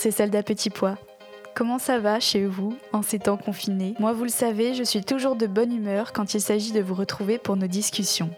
[0.00, 0.94] C'est Salda Petit Pois.
[1.56, 3.94] Comment ça va chez vous en ces temps confinés?
[3.98, 6.94] Moi, vous le savez, je suis toujours de bonne humeur quand il s'agit de vous
[6.94, 8.30] retrouver pour nos discussions.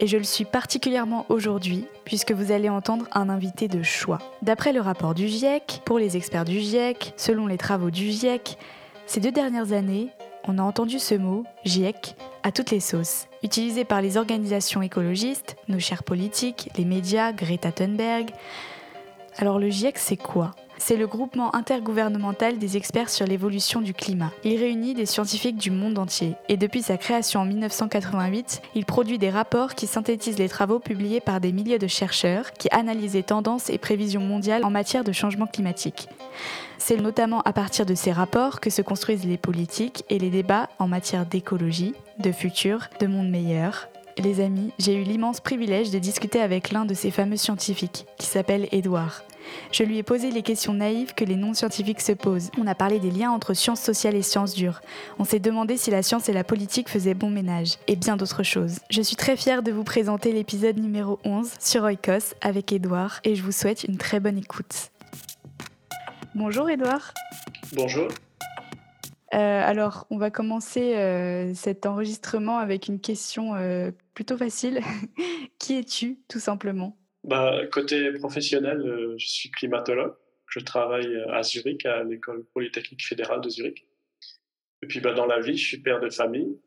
[0.00, 4.18] Et je le suis particulièrement aujourd'hui, puisque vous allez entendre un invité de choix.
[4.42, 8.58] D'après le rapport du GIEC, pour les experts du GIEC, selon les travaux du GIEC,
[9.06, 10.08] ces deux dernières années,
[10.48, 15.54] on a entendu ce mot, GIEC, à toutes les sauces, utilisé par les organisations écologistes,
[15.68, 18.30] nos chers politiques, les médias, Greta Thunberg,
[19.36, 20.56] alors le GIEC, c'est quoi?
[20.78, 24.30] C'est le groupement intergouvernemental des experts sur l'évolution du climat.
[24.44, 29.18] Il réunit des scientifiques du monde entier et depuis sa création en 1988, il produit
[29.18, 33.70] des rapports qui synthétisent les travaux publiés par des milliers de chercheurs qui analysent tendances
[33.70, 36.08] et prévisions mondiales en matière de changement climatique.
[36.78, 40.68] C'est notamment à partir de ces rapports que se construisent les politiques et les débats
[40.78, 43.88] en matière d'écologie, de futur, de monde meilleur,
[44.22, 48.26] les amis, j'ai eu l'immense privilège de discuter avec l'un de ces fameux scientifiques, qui
[48.26, 49.22] s'appelle Édouard.
[49.72, 52.50] Je lui ai posé les questions naïves que les non-scientifiques se posent.
[52.58, 54.80] On a parlé des liens entre sciences sociales et sciences dures.
[55.18, 58.42] On s'est demandé si la science et la politique faisaient bon ménage, et bien d'autres
[58.42, 58.80] choses.
[58.90, 63.34] Je suis très fière de vous présenter l'épisode numéro 11 sur Oikos avec Édouard, et
[63.34, 64.90] je vous souhaite une très bonne écoute.
[66.34, 67.14] Bonjour Édouard.
[67.74, 68.08] Bonjour.
[69.34, 74.80] Euh, alors, on va commencer euh, cet enregistrement avec une question euh, plutôt facile.
[75.58, 76.96] Qui es-tu, tout simplement?
[77.28, 80.14] Bah, Côté professionnel, je suis climatologue.
[80.48, 83.86] Je travaille à Zurich, à l'école polytechnique fédérale de Zurich.
[84.82, 86.58] Et puis, bah, dans la vie, je suis père de famille.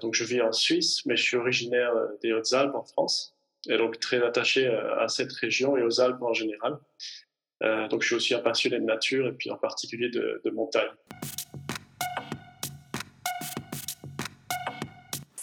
[0.00, 1.92] donc, je vis en Suisse, mais je suis originaire
[2.22, 3.36] des Hautes-Alpes en France.
[3.68, 6.78] Et donc, très attaché à cette région et aux Alpes en général.
[7.90, 10.90] donc, je suis aussi un passionné de nature et puis en particulier de, de montagne.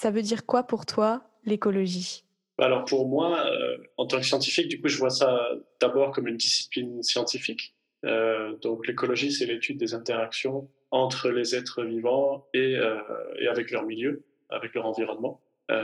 [0.01, 2.23] Ça veut dire quoi pour toi l'écologie?
[2.57, 3.70] Alors pour moi, euh,
[4.01, 5.47] en tant que scientifique, du coup, je vois ça
[5.79, 7.75] d'abord comme une discipline scientifique.
[8.03, 12.97] Euh, donc l'écologie, c'est l'étude des interactions entre les êtres vivants et, euh,
[13.47, 15.39] avec leur milieu, avec leur environnement.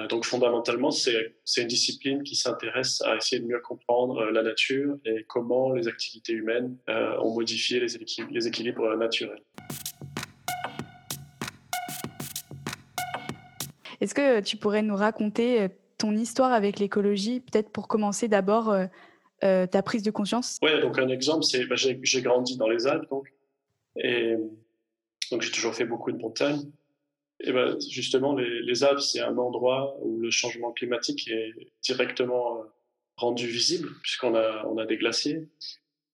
[0.09, 5.23] donc fondamentalement, c'est une discipline qui s'intéresse à essayer de mieux comprendre la nature et
[5.27, 9.43] comment les activités humaines ont modifié les, équilibres naturels.
[13.99, 15.67] Est-ce que tu pourrais nous raconter euh,
[15.97, 18.85] ton histoire avec l'écologie, peut-être pour commencer d'abord euh,
[19.43, 20.57] euh, ta prise de conscience?
[20.61, 23.31] Oui, donc un exemple, c'est bah, j'ai grandi dans les Alpes, donc,
[25.31, 26.71] donc j'ai toujours fait beaucoup de montagnes.
[27.39, 31.53] Et bah, justement, les, les Alpes, c'est un endroit où le changement climatique est
[31.83, 32.63] directement
[33.15, 35.47] rendu visible, puisqu'on a, on a des glaciers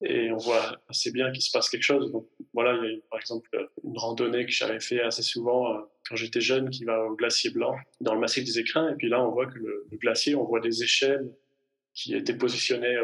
[0.03, 2.11] et on voit assez bien qu'il se passe quelque chose.
[2.53, 3.49] Voilà, il y a par exemple
[3.83, 7.51] une randonnée que j'avais fait assez souvent euh, quand j'étais jeune qui va au glacier
[7.51, 8.89] blanc dans le massif des écrins.
[8.91, 11.33] Et puis là, on voit que le, glacier, on voit des échelles
[11.93, 12.97] qui étaient positionnées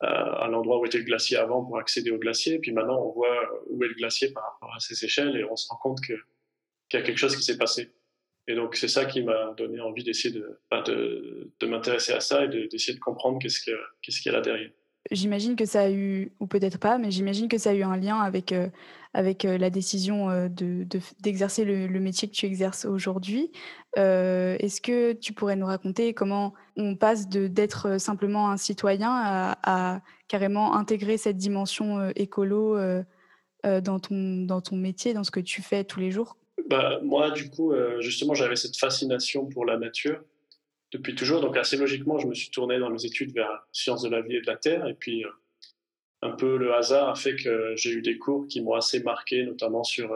[0.00, 2.54] à l'endroit où était le glacier avant pour accéder au glacier.
[2.54, 5.44] Et puis maintenant, on voit où est le glacier par rapport à ces échelles et
[5.44, 6.16] on se rend compte qu'il
[6.94, 7.92] y a quelque chose qui s'est passé.
[8.48, 12.44] Et donc, c'est ça qui m'a donné envie d'essayer de, de, de m'intéresser à ça
[12.44, 13.74] et d'essayer de, comprendre qu'est-ce qu'il
[14.26, 14.70] y a là derrière.
[15.10, 17.96] J'imagine que ça a eu, ou peut-être pas, mais j'imagine que ça a eu un
[17.96, 18.68] lien avec, euh,
[19.14, 20.86] avec euh, la décision euh, de,
[21.20, 23.52] d'exercer le, métier que tu exerces aujourd'hui.
[23.96, 30.00] est-ce que tu pourrais nous raconter comment on passe de, d'être simplement un citoyen à,
[30.28, 32.78] carrément intégrer cette dimension écolo
[33.64, 36.36] dans, ton, dans ton métier, dans ce que tu fais tous les jours?
[36.68, 40.20] Bah, Moi, du coup, justement, j'avais cette fascination pour la nature
[40.92, 41.40] depuis toujours.
[41.40, 44.36] Donc, assez logiquement, je me suis tourné dans mes études vers sciences de la vie
[44.36, 44.86] et de la terre.
[44.86, 45.24] Et puis,
[46.22, 49.44] un peu le hasard a fait que j'ai eu des cours qui m'ont assez marqué,
[49.44, 50.14] notamment sur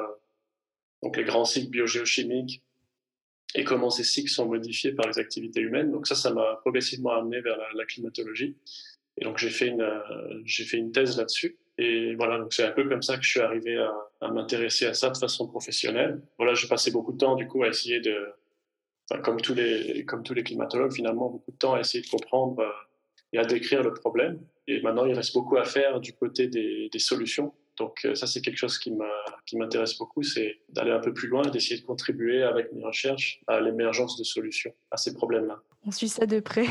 [1.02, 2.62] donc les grands cycles biogéochimiques
[3.54, 5.90] et comment ces cycles sont modifiés par les activités humaines.
[5.90, 8.56] Donc ça, ça m'a progressivement amené vers la, climatologie.
[9.18, 11.58] Et donc j'ai fait une euh, j'ai fait une thèse là-dessus.
[11.78, 13.76] Et voilà, donc c'est un peu comme ça que je suis arrivé
[14.20, 16.20] à m'intéresser à ça de façon professionnelle.
[16.36, 18.28] Voilà, j'ai passé beaucoup de temps du coup à essayer de,
[19.18, 22.60] comme tous les comme tous les climatologues finalement, beaucoup de temps à essayer de comprendre
[22.60, 22.70] euh,
[23.32, 24.40] et à décrire le problème.
[24.66, 27.52] Et maintenant, il reste beaucoup à faire du côté des, des solutions.
[27.76, 28.92] Donc euh, ça, c'est quelque chose qui
[29.56, 33.60] m'intéresse beaucoup, c'est d'aller un peu plus loin, d'essayer de contribuer avec mes recherches à
[33.60, 35.60] l'émergence de solutions à ces problèmes-là.
[35.86, 36.66] On suit ça de près.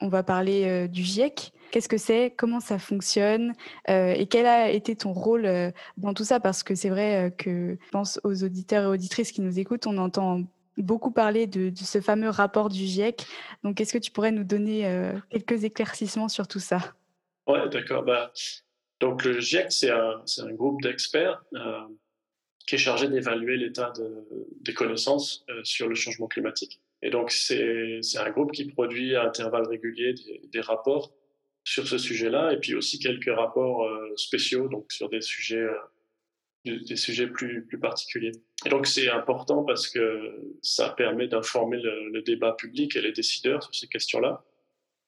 [0.00, 1.50] On va parler euh, du GIEC.
[1.74, 3.52] Qu'est-ce que c'est Comment ça fonctionne
[3.90, 6.38] euh, Et quel a été ton rôle dans tout ça?
[6.38, 9.98] Parce que c'est vrai que je pense aux auditeurs et auditrices qui nous écoutent, on
[9.98, 10.44] entend
[10.82, 13.26] beaucoup parlé de, ce fameux rapport du GIEC.
[13.62, 16.94] Donc, est-ce que tu pourrais nous donner euh, quelques éclaircissements sur tout ça?
[17.46, 18.02] Oui, d'accord.
[18.02, 18.32] Bah,
[19.00, 21.80] donc, le GIEC, c'est un, groupe d'experts euh,
[22.66, 24.26] qui est chargé d'évaluer l'état de,
[24.60, 26.80] des connaissances euh, sur le changement climatique.
[27.02, 30.14] Et donc, c'est un groupe qui produit à intervalles réguliers
[30.50, 31.12] des rapports
[31.64, 35.66] sur ce sujet-là, et puis aussi quelques rapports spéciaux, donc sur des sujets
[36.64, 38.32] des sujets plus, plus particuliers.
[38.64, 43.62] Et donc c'est important parce que ça permet d'informer le, débat public et les décideurs
[43.62, 44.44] sur ces questions-là,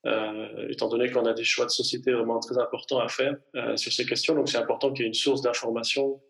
[0.06, 3.76] euh, étant donné qu'on a des choix de société vraiment très importants à faire euh,
[3.76, 4.34] sur ces questions.
[4.34, 6.20] Donc c'est important qu'il y ait une source d'information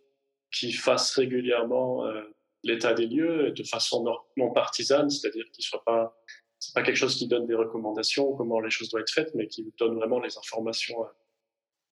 [0.52, 2.23] qui fasse régulièrement euh,
[2.62, 4.05] l'état des lieux de façon
[4.37, 6.17] non, partisane, c'est-à-dire qu'il soit pas
[6.66, 9.46] c'est pas quelque chose qui donne des recommandations comment les choses doivent être faites, mais
[9.46, 11.08] qui donne vraiment les informations euh,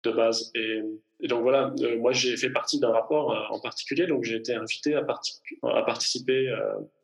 [0.04, 0.52] de base.
[0.56, 0.82] Et,
[1.28, 4.56] donc voilà, euh, moi j'ai fait partie d'un rapport euh, en particulier, donc j'ai été
[4.56, 6.50] invité à, participer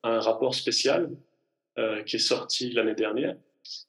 [0.03, 1.11] à un rapport spécial
[2.05, 3.37] qui est sorti l'année dernière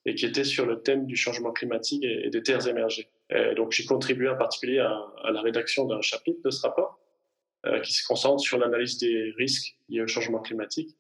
[0.06, 3.08] et qui était sur le thème du changement climatique et, des terres émergées.
[3.30, 7.00] Et donc j'ai contribué en particulier à la rédaction d'un chapitre de ce rapport
[7.82, 10.96] qui se concentre sur l'analyse des risques liés au changement climatique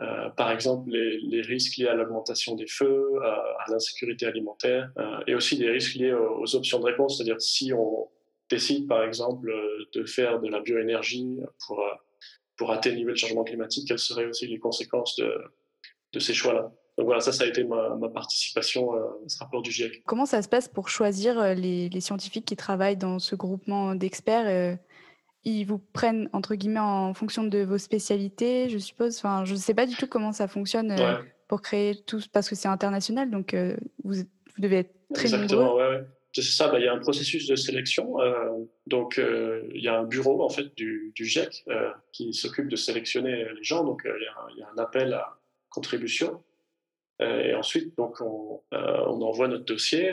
[0.00, 5.34] euh, par exemple, les, risques liés à l'augmentation des feux, à, l'insécurité alimentaire, euh, et
[5.34, 8.08] aussi des risques liés aux, options de réponse, c'est-à-dire si on
[8.48, 9.52] décide, par exemple,
[9.92, 11.84] de faire de la bioénergie pour,
[12.56, 15.32] pour atténuer le changement climatique, quelles seraient aussi les conséquences de,
[16.12, 16.72] de ces choix-là?
[16.98, 20.02] Donc voilà, ça, ça a été ma, ma participation euh, à ce rapport du GIEC.
[20.04, 23.94] Comment ça se passe pour choisir euh, les, les scientifiques qui travaillent dans ce groupement
[23.94, 24.74] d'experts euh,
[25.44, 29.18] ils vous prennent entre guillemets en fonction de vos spécialités, je suppose.
[29.18, 31.16] Enfin, je ne sais pas du tout comment ça fonctionne euh,
[31.48, 35.76] pour créer tout, parce que c'est international, donc euh, vous, vous, devez être très Exactement,
[35.76, 36.04] ouais, ouais.
[36.34, 38.20] C'est ça, bah, il y a un processus de sélection.
[38.20, 38.50] Euh,
[38.86, 39.18] donc,
[39.74, 41.64] il y a un bureau en fait du, du GIEC
[42.12, 43.82] qui s'occupe de sélectionner les gens.
[43.82, 45.38] Donc, il y, y, a un appel à
[45.70, 46.44] contribution.
[47.18, 50.12] et ensuite, donc, on, on, envoie notre dossier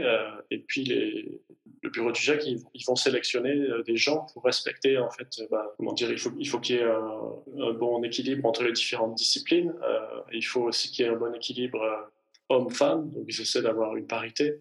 [0.50, 1.42] et puis les,
[1.86, 2.44] le bureau du GIEC,
[2.74, 6.18] ils, vont sélectionner euh, des gens pour respecter, en fait, euh, bah, comment dire, il
[6.18, 9.74] faut, il faut qu'il y ait un, bon équilibre entre les différentes disciplines.
[9.84, 12.12] Euh, il faut aussi qu'il y ait un bon équilibre
[12.50, 14.60] homme-femme, donc ils essaient d'avoir une parité.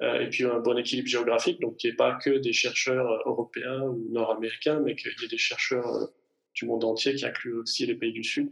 [0.00, 3.82] et puis un bon équilibre géographique, donc qu'il n'y ait pas que des chercheurs européens
[3.82, 6.08] ou nord-américains, mais qu'il y ait des chercheurs
[6.54, 8.50] du monde entier qui incluent aussi les pays du Sud.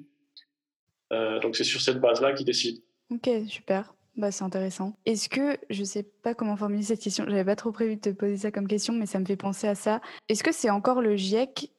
[1.10, 2.80] donc c'est sur cette base-là qu'ils décident.
[3.10, 3.94] Ok, super.
[4.20, 4.92] Bah, c'est intéressant.
[5.06, 8.10] Est-ce que, je sais pas comment formuler cette question, j'avais pas trop prévu de te
[8.10, 10.02] poser ça comme question, mais ça me fait penser à ça.
[10.28, 11.70] Est-ce que c'est encore le GIEC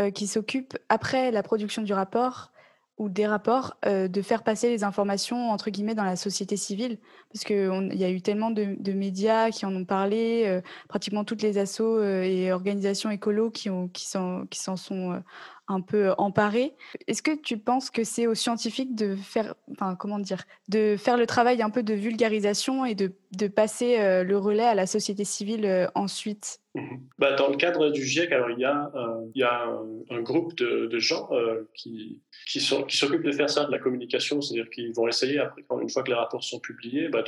[0.00, 2.50] euh, qui s'occupe, après la production du rapport
[2.98, 6.98] ou des rapports, euh, de faire passer les informations, entre guillemets, dans la société civile?
[7.32, 11.42] Parce qu'il y a eu tellement de, médias qui en ont parlé, euh, pratiquement toutes
[11.42, 15.22] les assos et organisations écolo qui, qui s'en sont
[15.68, 16.74] un peu emparé.
[17.06, 19.54] Est-ce que tu penses que c'est aux scientifiques de faire,
[19.98, 23.12] comment dire, de faire le travail un peu de vulgarisation et de,
[23.48, 26.60] passer euh, le relais à la société civile euh, ensuite?
[26.74, 27.00] Mhm.
[27.18, 31.28] Bah, dans le cadre du GIEC, alors, il y a, euh, un, groupe de, gens
[31.74, 32.22] qui,
[32.60, 35.40] s'occupent de faire ça, de la communication, c'est-à-dire qu'ils vont essayer,
[35.80, 37.24] une fois que les rapports sont publiés, bah,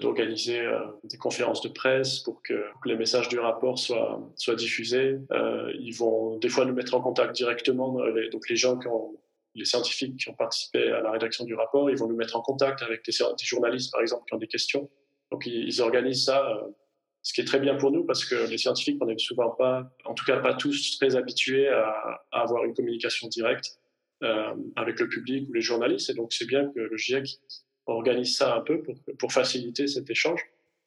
[0.00, 0.60] d'organiser
[1.04, 5.18] des conférences de presse pour que, les messages du rapport soient, soient diffusés.
[5.78, 7.71] ils vont des fois nous mettre en contact directement,
[8.14, 8.78] les, donc les gens
[9.54, 12.40] les scientifiques qui ont participé à la rédaction du rapport, ils vont nous mettre en
[12.40, 13.12] contact avec des,
[13.44, 14.88] journalistes, par exemple, qui ont des questions.
[15.30, 16.58] Donc, ils, organisent ça
[17.22, 19.88] ce qui est très bien pour nous parce que les scientifiques, on n'est souvent pas,
[20.04, 23.78] en tout cas pas tous, très habitués à, avoir une communication directe
[24.22, 26.10] euh, avec le public ou les journalistes.
[26.10, 27.38] Et donc, c'est bien que le GIEC
[27.86, 28.82] organise ça un peu
[29.18, 30.40] pour, faciliter cet échange.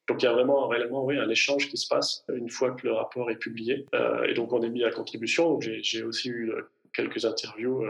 [0.08, 2.86] Donc il y a vraiment réellement oui, un échange qui se passe une fois que
[2.86, 3.86] le rapport est publié.
[3.94, 5.58] Euh, et donc on est mis à contribution.
[5.60, 6.62] J'ai aussi eu euh,
[6.96, 7.86] quelques interviews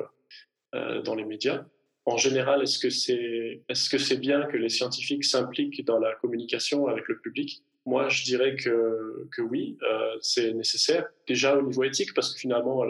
[0.75, 1.64] euh, dans les médias.
[2.04, 6.14] En général, est-ce que c'est est-ce que c'est bien que les scientifiques s'impliquent dans la
[6.14, 7.62] communication avec le public?
[7.84, 9.76] Moi, je dirais que que oui,
[10.20, 11.06] c'est nécessaire.
[11.26, 12.84] Déjà au niveau éthique, parce que finalement,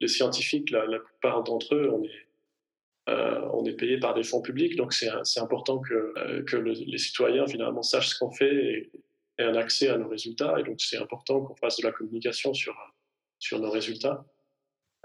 [0.00, 2.30] les scientifiques, la, plupart d'entre eux, on est
[3.08, 6.98] euh, on est payé par des fonds publics, donc c'est important que, euh, que les
[6.98, 8.90] citoyens finalement sachent ce qu'on fait et,
[9.38, 10.54] aient un accès à nos résultats.
[10.60, 12.76] Et donc c'est important qu'on fasse de la communication sur,
[13.38, 14.24] sur nos résultats.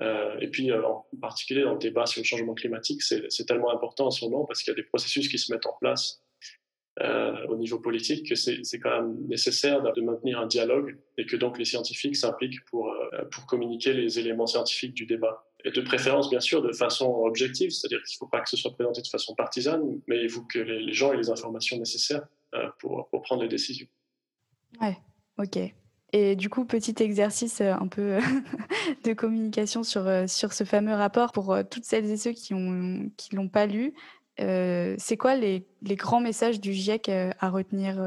[0.01, 4.07] Euh, et puis en particulier dans le débat sur le changement climatique, c'est tellement important
[4.07, 6.21] en ce moment parce qu'il y a des processus qui se mettent en place
[7.49, 11.57] au niveau politique que c'est quand même nécessaire de maintenir un dialogue et que donc
[11.57, 12.93] les scientifiques s'impliquent pour,
[13.31, 17.71] pour communiquer les éléments scientifiques du débat et de préférence bien sûr de façon objective,
[17.71, 20.43] c'est-à-dire qu'il ne faut pas que ce soit présenté de façon partisane, mais il faut
[20.43, 23.87] que les, gens aient les informations nécessaires euh, pour, pour, prendre les décisions.
[24.79, 24.95] Ouais,
[25.39, 25.57] ok.
[26.17, 28.19] Et du coup, petit exercice euh, un peu
[29.03, 33.09] de communication sur, euh, sur ce fameux rapport pour toutes celles et ceux qui ne
[33.17, 33.93] qui l'ont pas lu.
[34.37, 37.97] c'est quoi les, les, grands messages du GIEC à retenir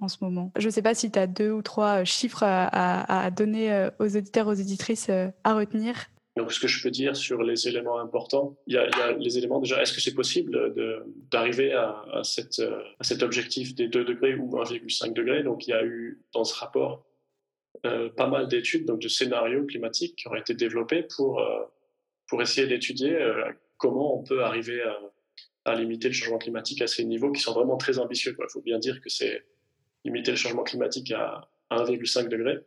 [0.00, 0.52] en ce moment?
[0.58, 4.16] Je ne sais pas si tu as deux ou trois chiffres à, à, donner aux
[4.16, 5.94] auditeurs, aux auditrices à retenir
[6.36, 9.58] donc, ce que je peux dire sur les éléments importants, il y a, les éléments
[9.58, 9.80] déjà.
[9.80, 10.74] Est-ce que c'est possible
[11.30, 15.42] d'arriver à, à, à, cet objectif des 2 degrés ou 1,5 degrés?
[15.42, 17.05] Donc, il y a eu dans ce rapport
[17.86, 21.64] euh, pas mal d'études, donc de scénarios climatiques qui ont été développés pour, euh,
[22.28, 23.44] pour essayer d'étudier euh,
[23.78, 24.98] comment on peut arriver à,
[25.64, 28.36] à, limiter le changement climatique à ces niveaux qui sont vraiment très ambitieux.
[28.38, 29.44] Il faut bien dire que c'est
[30.04, 32.60] limiter le changement climatique à 1,5 degrés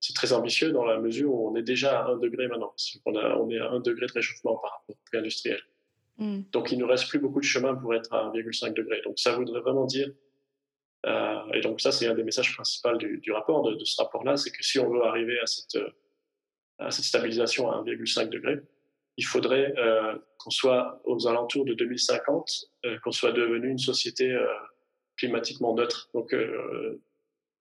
[0.00, 2.74] c'est très ambitieux dans la mesure où on est déjà à 1 degré maintenant.
[3.06, 5.60] On, a, on est à 1 degré de réchauffement par rapport au industriel.
[6.18, 6.42] Mm.
[6.52, 9.00] Donc il ne nous reste plus beaucoup de chemin pour être à 1,5 degré.
[9.04, 10.08] Donc ça voudrait vraiment dire,
[11.54, 14.36] et donc ça c'est un des messages principaux du, du rapport, de, de ce rapport-là,
[14.36, 15.80] c'est que si on veut arriver à cette,
[16.78, 18.60] à cette stabilisation à 1,5 degré,
[19.16, 24.30] il faudrait euh, qu'on soit aux alentours de 2050, euh, qu'on soit devenu une société
[24.30, 24.46] euh,
[25.16, 26.10] climatiquement neutre.
[26.12, 27.00] Donc euh,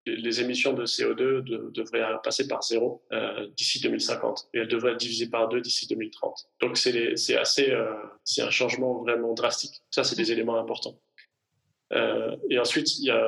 [0.05, 4.99] les émissions de CO2 devraient passer par zéro euh, d'ici 2050 et elles devraient être
[4.99, 6.47] divisées par deux d'ici 2030.
[6.61, 9.81] Donc c'est assez, euh, c'est un changement vraiment drastique.
[9.89, 10.99] Ça, c'est des éléments importants.
[11.93, 12.87] Euh, et ensuite,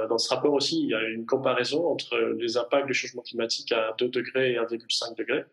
[0.09, 3.71] dans ce rapport aussi, il y a une comparaison entre les impacts du changement climatique
[3.71, 5.43] à 2 degrés et 1,5 degrés.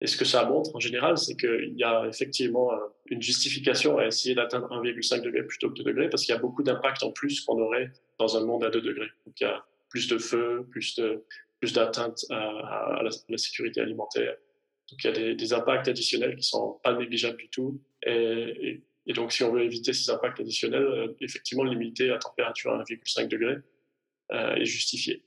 [0.00, 3.98] Et ce que ça montre en général, c'est qu'il y a effectivement euh, une justification
[3.98, 7.02] à essayer d'atteindre 1,5 degré plutôt que 2 degrés parce qu'il y a beaucoup d'impacts
[7.02, 9.08] en plus qu'on aurait dans un monde à 2 degrés.
[9.26, 11.24] Donc il y a plus de feu, plus de
[11.58, 14.36] plus d'atteinte à, la, sécurité alimentaire.
[14.90, 17.80] Donc il y a des, impacts additionnels qui sont pas négligeables du tout.
[19.14, 23.28] Donc si on veut éviter ces impacts additionnels, euh, effectivement limiter la température à 1,5
[23.28, 23.56] degré
[24.32, 25.22] euh, est justifié.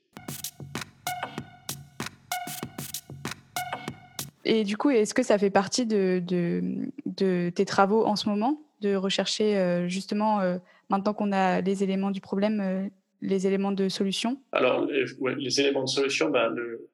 [4.46, 6.62] Et du coup, est-ce que ça fait partie de, de,
[7.06, 10.42] de, tes travaux en ce moment, de rechercher euh, justement,
[10.90, 12.90] maintenant qu'on a les éléments du problème,
[13.22, 14.42] les éléments de solution?
[14.52, 16.90] Alors, les, éléments de solution, ben, le,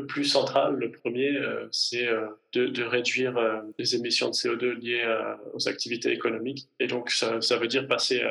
[0.00, 5.04] plus central, le premier, euh, c'est euh, de, réduire euh, les émissions de CO2 liées
[5.52, 6.68] aux activités économiques.
[6.80, 8.22] Et donc, ça, veut dire passer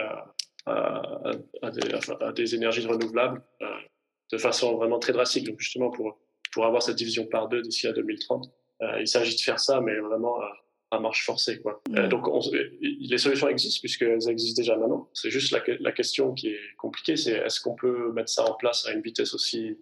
[0.65, 1.71] à,
[2.35, 3.41] des, énergies renouvelables
[4.31, 5.45] de façon vraiment très drastique.
[5.45, 6.19] Donc, justement, pour,
[6.51, 8.51] pour avoir cette division par deux d'ici à 2030,
[8.99, 10.39] il s'agit de faire ça, mais vraiment
[10.91, 11.59] à marche forcée.
[11.61, 11.81] Quoi.
[11.95, 12.27] Euh, donc
[12.91, 15.09] les solutions existent puisqu'elles existent déjà maintenant.
[15.13, 18.53] C'est juste la, la, question qui est compliquée, c'est est-ce qu'on peut mettre ça en
[18.53, 19.77] place à une vitesse aussi,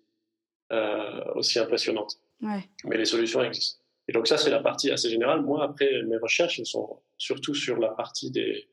[1.36, 2.70] aussi impressionnante ouais.
[2.86, 3.82] Mais les solutions existent.
[4.08, 5.42] Et donc ça, c'est la partie assez générale.
[5.42, 8.68] Moi, après, mes recherches elles sont surtout sur la partie des,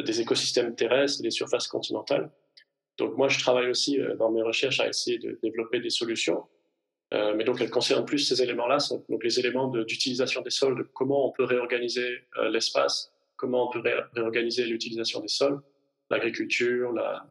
[0.00, 2.30] des écosystèmes terrestres et des surfaces continentales.
[2.98, 6.44] Donc moi, je travaille aussi euh, dans mes recherches à essayer de développer des solutions
[7.14, 8.78] euh, mais donc, elle concerne plus ces éléments-là,
[9.08, 13.70] donc les éléments d'utilisation des sols, de comment on peut réorganiser euh, l'espace, comment on
[13.70, 13.82] peut
[14.14, 15.60] réorganiser l'utilisation des sols,
[16.10, 17.26] l'agriculture, la,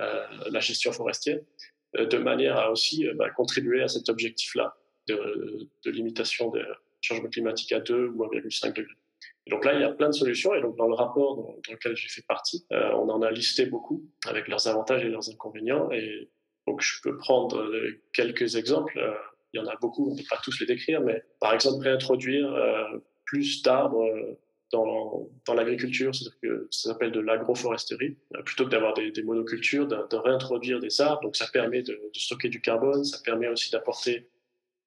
[0.00, 1.38] euh, la, gestion forestière,
[1.98, 6.62] de manière à aussi bah, contribuer à cet objectif-là de, limitation des
[7.00, 8.94] changements climatiques à 2 ou 1,5 degrés.
[9.46, 10.54] Et donc là, il y a plein de solutions.
[10.54, 14.04] Et donc, dans le rapport dans, lequel j'ai fait partie, on en a listé beaucoup
[14.26, 15.90] avec leurs avantages et leurs inconvénients.
[15.92, 16.30] Et
[16.66, 18.98] donc, je peux prendre euh, quelques exemples.
[18.98, 19.14] Euh,
[19.52, 21.84] il y en a beaucoup, on ne peut pas tous les décrire, mais par exemple,
[21.84, 24.04] réintroduire euh, plus d'arbres
[24.76, 30.80] dans, l'agriculture, c'est-à-dire que ça s'appelle de l'agroforesterie, plutôt que d'avoir des, monocultures, de, réintroduire
[30.80, 31.22] des arbres.
[31.22, 34.28] Donc, ça permet de, stocker du carbone, ça permet aussi d'apporter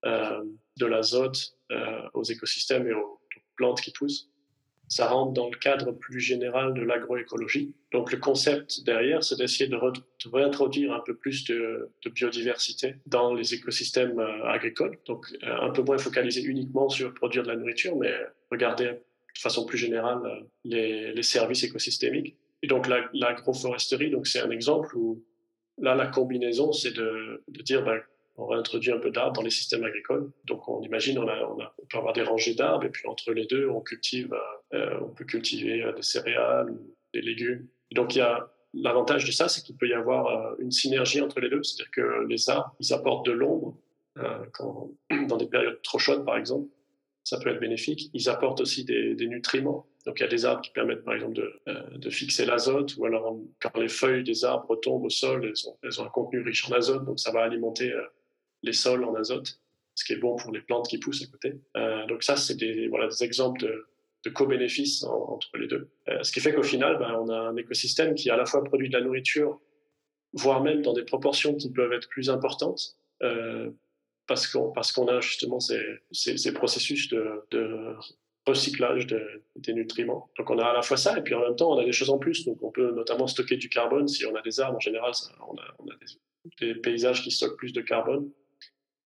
[0.06, 0.44] euh,
[0.77, 3.20] de l'azote euh, aux écosystèmes et aux,
[3.58, 4.29] plantes qui poussent.
[4.88, 7.74] ça rentre dans le cadre plus général de l'agroécologie.
[7.91, 9.77] Donc le concept derrière, c'est d'essayer de,
[10.32, 14.98] réintroduire un peu plus de, biodiversité dans les écosystèmes euh, agricoles.
[15.06, 18.13] Donc euh, un peu moins focalisé uniquement sur produire de la nourriture, mais
[18.50, 18.91] regarder
[19.38, 22.36] de façon plus générale euh, les, services écosystémiques.
[22.63, 25.24] Et donc l'agroforesterie, donc c'est un exemple où
[25.77, 28.01] là la combinaison, c'est de, dire ben,
[28.36, 30.32] on réintroduit un peu d'arbres dans les systèmes agricoles.
[30.46, 33.82] Donc on imagine, on, peut avoir des rangées d'arbres et puis entre les deux, on
[33.82, 34.36] cultive,
[34.74, 36.75] euh, on peut cultiver euh, des céréales,
[37.13, 37.67] des légumes.
[37.91, 41.22] Et donc il y a l'avantage de ça, c'est qu'il peut y avoir une synergie
[41.22, 43.77] entre les deux, c'est-à-dire que les arbres, ils apportent de l'ombre
[45.27, 46.67] dans des périodes trop chaudes, par exemple.
[47.27, 48.10] Ça peut être bénéfique.
[48.13, 49.86] Ils apportent aussi des, nutriments.
[50.05, 51.53] Donc il y a des arbres qui permettent par exemple de,
[51.98, 55.51] de fixer l'azote, ou alors quand les feuilles des arbres tombent au sol,
[55.84, 57.93] elles ont, un contenu riche en azote, donc ça va alimenter
[58.63, 59.60] les sols en azote,
[59.96, 61.60] ce qui est bon pour les plantes qui poussent à côté.
[61.75, 62.89] Euh, donc ça, c'est des,
[63.22, 65.89] exemples de, co-bénéfices entre les deux.
[66.10, 68.62] Euh, ce qui fait qu'au final, ben, on a un écosystème qui à la fois
[68.62, 69.62] produit de la nourriture,
[70.34, 73.72] voire même dans des proportions qui peuvent être plus importantes, euh,
[74.27, 75.81] parce qu'on parce qu'on a justement ces,
[76.12, 77.96] ces, processus de,
[78.46, 80.29] recyclage de, des nutriments.
[80.38, 81.91] Donc on a à la fois ça, et puis en même temps on a des
[81.91, 82.46] choses en plus.
[82.46, 84.77] Donc on peut notamment stocker du carbone si on a des arbres.
[84.77, 85.12] En général,
[85.48, 85.96] on, a,
[86.60, 88.29] des, paysages qui stockent plus de carbone.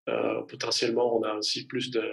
[0.10, 2.04] Euh, potentiellement, on a aussi plus de,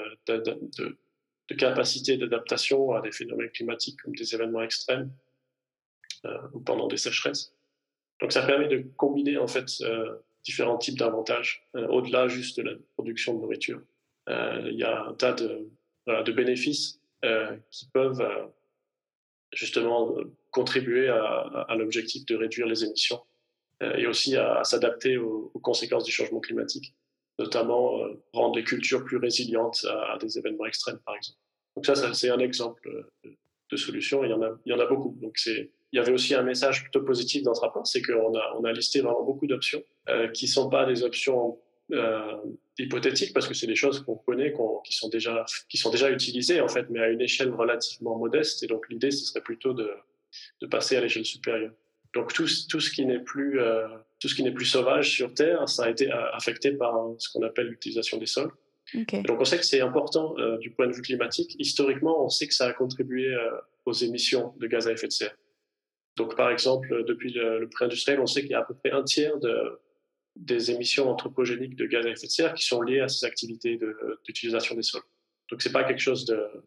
[1.49, 5.11] de capacité d'adaptation à des phénomènes climatiques comme des événements extrêmes
[6.25, 7.55] euh, ou pendant des sécheresses.
[8.21, 10.17] Donc ça permet de combiner en fait euh,
[10.49, 13.83] différents types d'avantages au-delà juste de la production de nourriture.
[14.29, 17.01] Il y a un tas de, bénéfices
[17.71, 18.27] qui peuvent
[19.53, 20.17] justement
[20.51, 23.21] contribuer à, l'objectif de réduire les émissions
[23.83, 26.95] et aussi à, s'adapter aux, conséquences du changement climatique
[27.39, 31.39] notamment euh, rendre les cultures plus résilientes à, des événements extrêmes, par exemple.
[31.77, 33.31] Donc ça, c'est un exemple euh,
[33.71, 34.25] de, solution.
[34.25, 35.17] Il y en a, il y en a beaucoup.
[35.21, 38.35] Donc c'est, il y avait aussi un message plutôt positif dans ce rapport, c'est qu'on
[38.35, 41.59] a, on a listé vraiment beaucoup d'options euh, qui sont pas des options
[41.93, 42.37] euh,
[42.79, 44.53] hypothétiques parce que c'est des choses qu'on connaît,
[44.85, 48.63] qui sont déjà, qui sont déjà utilisées en fait, mais à une échelle relativement modeste.
[48.63, 49.91] Et donc l'idée, ce serait plutôt de,
[50.61, 51.73] de passer à l'échelle supérieure.
[52.15, 53.87] Donc tout, tout ce qui n'est plus euh,
[54.21, 57.43] tout ce qui n'est plus sauvage sur Terre, ça a été affecté par ce qu'on
[57.43, 58.51] appelle l'utilisation des sols.
[58.95, 61.55] Donc on sait que c'est important euh, du point de vue climatique.
[61.59, 63.51] Historiquement, on sait que ça a contribué euh,
[63.85, 65.37] aux émissions de gaz à effet de serre.
[66.19, 68.91] Donc par exemple, depuis le, le pré-industriel, on sait qu'il y a à peu près
[68.91, 69.81] un tiers de,
[70.37, 73.79] des émissions anthropogéniques de gaz à effet de serre qui sont liées à ces activités
[74.25, 75.03] d'utilisation des sols.
[75.51, 76.27] Donc c'est pas quelque chose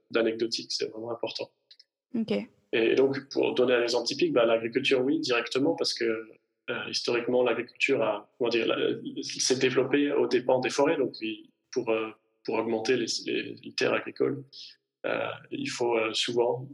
[0.10, 1.52] d'anecdotique, c'est vraiment important.
[2.74, 6.28] Et donc pour donner un exemple typique, bah, l'agriculture oui directement parce que
[6.70, 8.30] euh, historiquement, l'agriculture a,
[9.24, 10.98] s'est développée aux dépens des forêts.
[10.98, 11.16] Donc,
[11.72, 12.12] pour, euh,
[12.46, 13.08] pour augmenter les,
[13.64, 14.44] les, terres agricoles,
[15.06, 16.68] euh, il faut souvent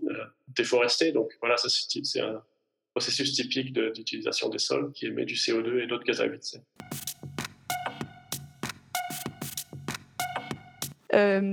[0.47, 1.11] déforester.
[1.11, 2.43] Donc, voilà, ça, c'est un
[2.97, 6.43] processus typique d'utilisation des sols qui émet du CO2 et d'autres gaz à effet de
[6.43, 6.61] serre.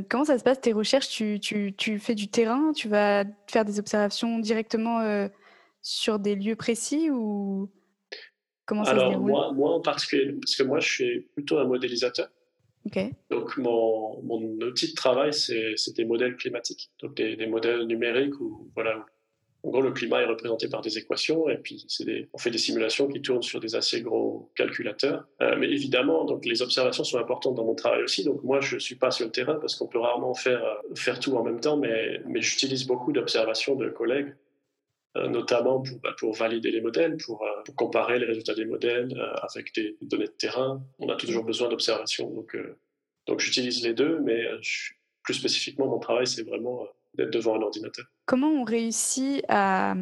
[0.09, 1.09] comment ça se passe tes recherches?
[1.09, 2.73] Tu, tu, tu, fais du terrain?
[2.73, 5.29] Tu vas faire des observations directement
[5.83, 7.71] sur des lieux précis ou
[8.67, 9.31] Comment ça Alors, se déroule?
[9.31, 12.29] moi, moi en particulier, parce que moi, je suis plutôt un modélisateur.
[13.31, 18.39] Donc, mon, mon, outil de travail, c'est des modèles climatiques, donc des, des, modèles numériques
[18.41, 19.07] où, voilà,
[19.65, 21.87] en gros, le climat est représenté par des équations et puis
[22.35, 25.27] on fait des simulations qui tournent sur des assez gros calculateurs.
[25.41, 28.25] Euh, mais évidemment, donc, les observations sont importantes dans mon travail aussi.
[28.25, 31.19] Donc, moi, je suis pas sur le terrain parce qu'on peut rarement faire, euh, faire
[31.19, 34.35] tout en même temps, mais, j'utilise beaucoup d'observations de collègues
[35.17, 37.43] euh, notamment pour, bah, pour, valider les modèles, pour,
[37.75, 40.83] comparer les résultats des modèles avec des données de terrain.
[40.99, 42.29] On a toujours besoin d'observation.
[42.31, 44.45] Donc, j'utilise les deux, mais
[45.23, 48.07] plus spécifiquement, mon travail, c'est vraiment devant un ordinateur.
[48.27, 49.95] Comment on réussit à,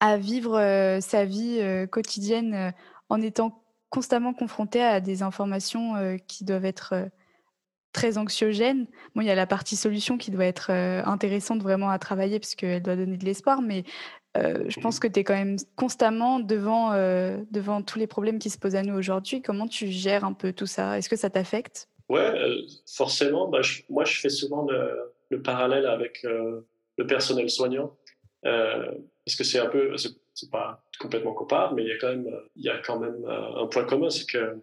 [0.00, 2.72] à vivre sa vie quotidienne
[3.08, 7.10] en étant constamment confronté à des informations qui doivent être
[7.92, 8.86] très anxiogène.
[9.14, 12.40] Bon, il y a la partie solution qui doit être euh, intéressante vraiment à travailler
[12.40, 13.84] parce qu'elle doit donner de l'espoir, mais
[14.36, 18.38] euh, je pense que tu es quand même constamment devant, euh, devant tous les problèmes
[18.38, 19.42] qui se posent à nous aujourd'hui.
[19.42, 20.98] Comment tu gères un peu tout ça?
[20.98, 21.88] Est-ce que ça t'affecte?
[22.08, 22.32] Ouais,
[22.86, 23.48] forcément.
[23.48, 27.96] Bah, moi, je fais souvent le, le parallèle avec le personnel soignant
[28.42, 32.28] parce que c'est un peu, c'est pas complètement comparable, mais il y a quand même,
[32.56, 34.62] il y a quand même un point commun, c'est que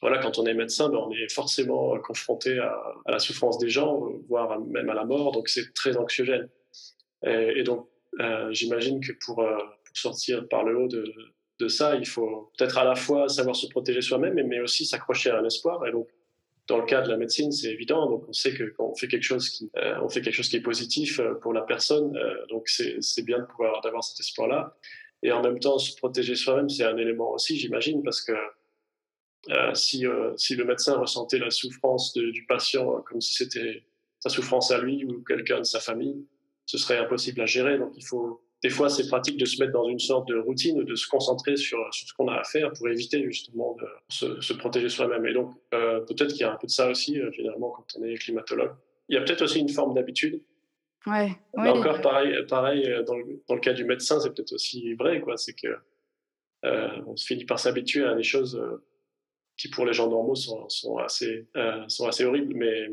[0.00, 3.68] voilà, quand on est médecin, ben, on est forcément euh, confronté à, la souffrance des
[3.68, 6.48] gens, euh, voire même à la mort, donc c'est très anxiogène.
[7.24, 7.88] Et, donc,
[8.20, 9.44] euh, j'imagine que pour,
[9.92, 11.12] sortir par le haut de,
[11.58, 15.30] de ça, il faut peut-être à la fois savoir se protéger soi-même, mais aussi s'accrocher
[15.30, 15.84] à un espoir.
[15.86, 16.06] Et donc,
[16.68, 18.08] dans le cas de la médecine, c'est évident.
[18.08, 19.70] Donc, on sait que quand on fait quelque chose qui,
[20.02, 23.80] on fait quelque chose qui est positif pour la personne, donc c'est bien de pouvoir
[23.80, 24.76] d'avoir cet espoir-là.
[25.22, 28.32] Et en même temps, se protéger soi-même, c'est un élément aussi, j'imagine, parce que
[29.50, 33.84] euh, si, euh, si le médecin ressentait la souffrance du patient comme si c'était
[34.18, 36.26] sa souffrance à lui ou quelqu'un de sa famille,
[36.66, 37.78] ce serait impossible à gérer.
[37.78, 40.82] Donc il faut, des fois, c'est pratique de se mettre dans une sorte de routine,
[40.82, 44.40] de se concentrer sur, sur ce qu'on a à faire pour éviter justement de se,
[44.40, 45.24] se protéger soi-même.
[45.26, 48.04] Et donc euh, peut-être qu'il y a un peu de ça aussi, finalement, quand on
[48.04, 48.72] est climatologue.
[49.08, 50.42] Il y a peut-être aussi une forme d'habitude.
[51.06, 55.20] Ouais, encore, pareil, pareil dans, le, dans le cas du médecin, c'est peut-être aussi vrai,
[55.20, 55.36] quoi.
[55.36, 55.76] C'est que
[56.64, 58.60] on se finit par s'habituer à des choses
[59.58, 62.54] qui pour les gens normaux sont, sont assez, euh, sont assez horribles.
[62.54, 62.88] Mais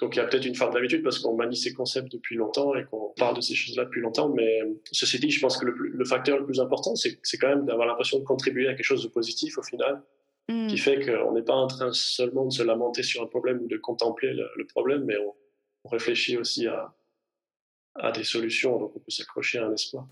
[0.00, 2.74] donc il y a peut-être une forme d'habitude parce qu'on manie ces concepts depuis longtemps
[2.74, 4.30] et qu'on parle de ces choses-là depuis longtemps.
[4.30, 4.60] Mais
[4.90, 7.86] ceci dit, je pense que le, le facteur le plus important, c'est quand même d'avoir
[7.86, 10.02] l'impression de contribuer à quelque chose de positif au final,
[10.48, 10.68] hmm.
[10.68, 13.68] qui fait qu'on n'est pas en train seulement de se lamenter sur un problème ou
[13.68, 15.34] de contempler le, problème, mais on,
[15.84, 16.94] on réfléchit aussi à,
[17.96, 20.06] à des solutions, donc on peut s'accrocher à un espoir.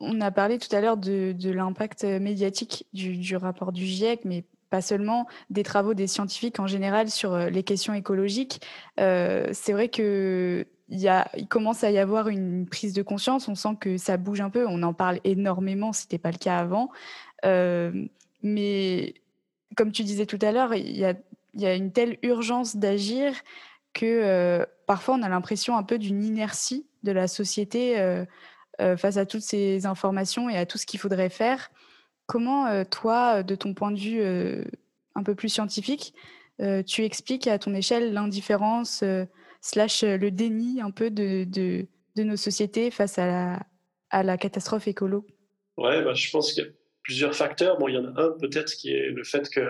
[0.00, 4.80] On a parlé tout à l'heure de, l'impact médiatique du, rapport du GIEC, mais pas
[4.80, 8.60] seulement des travaux des scientifiques en général sur euh, les questions écologiques.
[8.98, 11.08] Euh, c'est vrai que il,
[11.48, 13.46] commence à y avoir une prise de conscience.
[13.46, 14.66] On sent que ça bouge un peu.
[14.66, 15.92] On en parle énormément.
[15.92, 16.90] Ce n'était pas le cas avant.
[17.44, 17.92] Euh,
[18.42, 19.14] mais
[19.76, 23.32] comme tu disais tout à l'heure, il y a, une telle urgence d'agir
[23.92, 27.96] que parfois on a l'impression un peu d'une inertie de la société
[28.78, 31.70] face à toutes ces informations et à tout ce qu'il faudrait faire.
[32.26, 34.64] Comment, euh, toi, de ton point de vue euh,
[35.14, 36.14] un peu plus scientifique,
[36.86, 39.02] tu expliques à ton échelle l'indifférence
[39.60, 41.88] slash le déni un peu de, de,
[42.22, 43.66] nos sociétés face à la,
[44.10, 45.26] à la catastrophe écolo?
[45.76, 46.70] Ouais, bah, je pense qu'il y a
[47.04, 47.78] plusieurs facteurs.
[47.78, 49.60] Bon, il y en a un peut-être qui est le fait que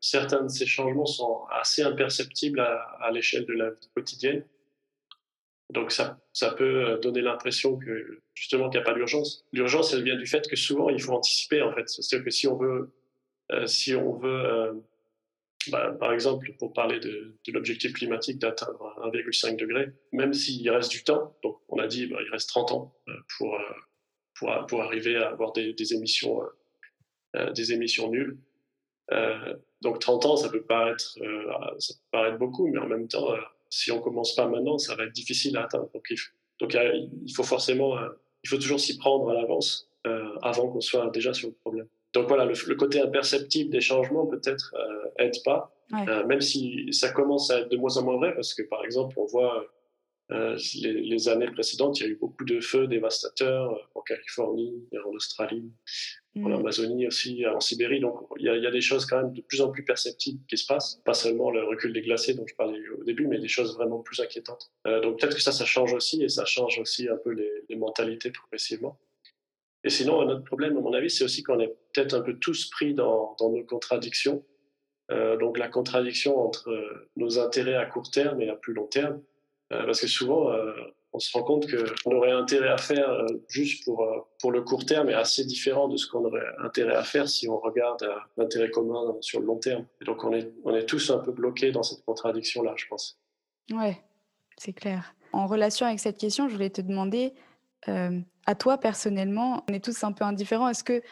[0.00, 4.44] certains de ces changements sont assez imperceptibles à, l'échelle de la vie quotidienne.
[5.70, 9.44] Donc ça, ça peut euh, donner l'impression que justement qu'il n'y a pas d'urgence.
[9.52, 11.88] L'urgence, elle vient du fait que souvent il faut anticiper en fait.
[11.88, 12.92] C'est-à-dire que si on veut,
[13.52, 14.72] euh, si on veut, euh,
[15.70, 21.04] bah, par exemple, pour parler de, l'objectif climatique d'atteindre 1,5 degré, même s'il reste du
[21.04, 22.94] temps, donc on a dit bah, il reste 30 ans
[23.38, 23.58] pour,
[24.38, 26.40] pour, pour arriver à avoir des, émissions,
[27.54, 28.36] des émissions nulles.
[29.80, 31.16] donc 30 ans, ça peut paraître,
[31.78, 33.34] ça peut paraître beaucoup, mais en même temps
[33.74, 35.90] si on commence pas maintenant, ça va être difficile à atteindre.
[35.92, 38.08] Donc, il, faut forcément, euh,
[38.44, 41.86] il faut toujours s'y prendre à l'avance euh, avant qu'on soit déjà sur le problème.
[42.12, 45.72] Donc voilà, le, côté imperceptible des changements peut-être euh, aide pas,
[46.26, 49.18] même si ça commence à être de moins en moins vrai, parce que par exemple,
[49.18, 49.66] on voit
[50.30, 55.70] les, années précédentes, il y a eu beaucoup de feux dévastateurs en Californie, en Australie,
[56.36, 56.52] en mm.
[56.52, 58.00] Amazonie aussi, en Sibérie.
[58.00, 60.66] Donc il y, a, des choses quand même de plus en plus perceptibles qui se
[60.66, 61.00] passent.
[61.04, 64.00] Pas seulement le recul des glaciers dont je parlais au début, mais des choses vraiment
[64.00, 64.70] plus inquiétantes.
[64.86, 67.76] Euh, donc peut-être que ça, ça change aussi et ça change aussi un peu les,
[67.76, 68.98] mentalités progressivement.
[69.82, 72.34] Et sinon, un autre problème, à mon avis, c'est aussi qu'on est peut-être un peu
[72.38, 74.44] tous pris dans, nos contradictions.
[75.10, 78.86] Euh, donc la contradiction entre euh, nos intérêts à court terme et à plus long
[78.86, 79.20] terme.
[79.68, 80.52] parce que souvent,
[81.14, 84.62] on se rend compte qu'on aurait intérêt à faire euh, juste pour, euh, pour le
[84.62, 88.02] court terme est assez différent de ce qu'on aurait intérêt à faire si on regarde
[88.02, 89.86] euh, l'intérêt commun sur le long terme.
[90.02, 93.20] Et donc on est, on est tous un peu bloqués dans cette contradiction-là, je pense.
[93.70, 94.02] Ouais,
[94.58, 95.14] c'est clair.
[95.32, 97.32] En relation avec cette question, je voulais te demander,
[97.86, 100.68] à toi personnellement, on est tous un peu indifférents.
[100.68, 101.02] Est-ce que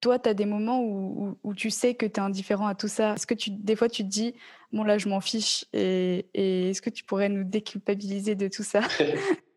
[0.00, 2.88] toi, tu as des moments où, où, tu sais que tu es indifférent à tout
[2.88, 4.34] ça Est-ce que des fois tu te dis,
[4.72, 8.80] bon là je m'en fiche et, est-ce que tu pourrais nous déculpabiliser de tout ça?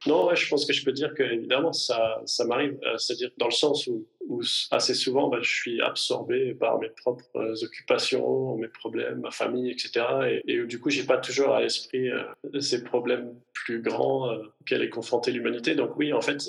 [0.08, 3.47] Non, je pense que je peux dire que évidemment ça, ça m'arrive, euh, c'est-à-dire dans
[3.47, 8.56] le sens où, où assez souvent bah, je suis absorbé par mes propres euh, occupations,
[8.56, 10.06] mes problèmes, ma famille, etc.
[10.45, 12.23] Et, et du coup j'ai pas toujours à l'esprit euh,
[12.62, 15.75] ces problèmes plus grands auxquels est confrontée l'humanité.
[15.75, 16.47] Donc oui, en fait,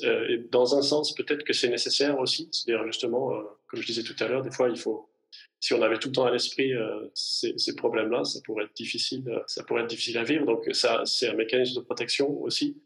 [0.53, 3.33] dans un sens peut-être que c'est nécessaire aussi, c'est-à-dire justement,
[3.71, 5.09] comme je disais tout à l'heure, des fois il faut
[5.61, 6.73] si on avait tout le temps à l'esprit
[7.15, 10.45] ces, ces problèmes-là, ça pourrait être difficile, ça pourrait être difficile à vivre.
[10.47, 12.83] Donc ça, c'est un mécanisme de protection aussi.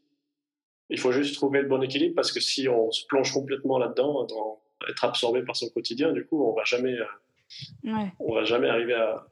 [0.91, 4.25] Il faut juste trouver le bon équilibre parce que si on se plonge complètement là-dedans,
[4.25, 8.69] dans être absorbé par son quotidien, du coup, on va jamais, euh, on va jamais
[8.69, 9.27] arriver à,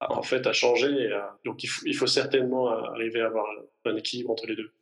[0.00, 1.10] en fait, à changer.
[1.44, 3.46] donc, il faut, certainement arriver à avoir
[3.84, 4.72] un équilibre entre les deux,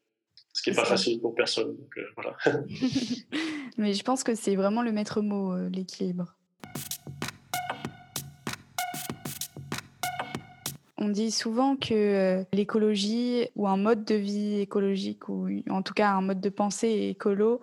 [0.53, 1.77] ce qui n'est pas facile pour personne.
[1.77, 2.37] Donc, euh, voilà.
[3.77, 6.35] Mais je pense que c'est vraiment le maître mot, euh, l'équilibre.
[10.97, 15.93] On dit souvent que euh, l'écologie ou un mode de vie écologique ou en tout
[15.93, 17.61] cas un mode de pensée écolo,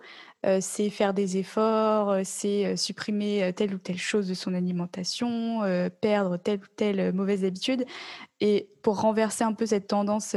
[0.60, 5.60] c'est faire des efforts, c'est supprimer telle ou telle chose de son alimentation,
[6.00, 7.84] perdre telle ou telle mauvaise habitude.
[8.40, 10.34] Et pour renverser un peu cette tendance,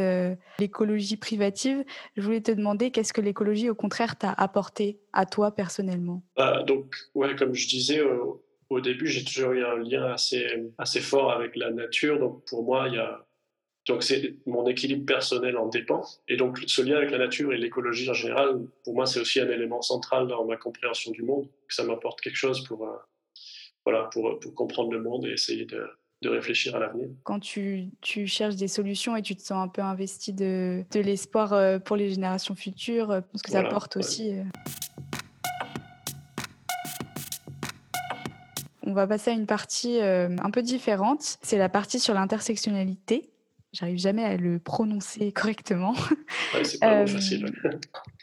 [0.59, 1.83] l'écologie privative,
[2.15, 6.21] je voulais te demander qu'est-ce que l'écologie, au contraire, t'a apporté à toi personnellement?
[6.37, 8.01] Bah, Donc, ouais, comme je disais,
[8.69, 10.45] au début, j'ai toujours eu un lien assez,
[10.77, 12.19] assez fort avec la nature.
[12.19, 13.24] Donc, pour moi, il y a.
[13.87, 16.03] Donc, c'est mon équilibre personnel en dépend.
[16.27, 19.39] Et donc, ce lien avec la nature et l'écologie en général, pour moi, c'est aussi
[19.39, 21.47] un élément central dans ma compréhension du monde.
[21.69, 22.95] Ça m'apporte quelque chose pour, euh,
[23.85, 25.85] voilà, pour, pour comprendre le monde et essayer de,
[26.23, 27.09] de réfléchir à l'avenir.
[27.23, 30.99] Quand tu, tu, cherches des solutions et tu te sens un peu investi de, de
[30.99, 34.33] l'espoir euh, pour les générations futures, euh, parce que ça apporte aussi.
[38.87, 41.39] On va passer à une partie euh, un peu différente.
[41.41, 43.29] C'est la partie sur l'intersectionnalité.
[43.77, 45.93] J'arrive jamais à le prononcer correctement.
[46.63, 47.51] c'est pas euh, facile.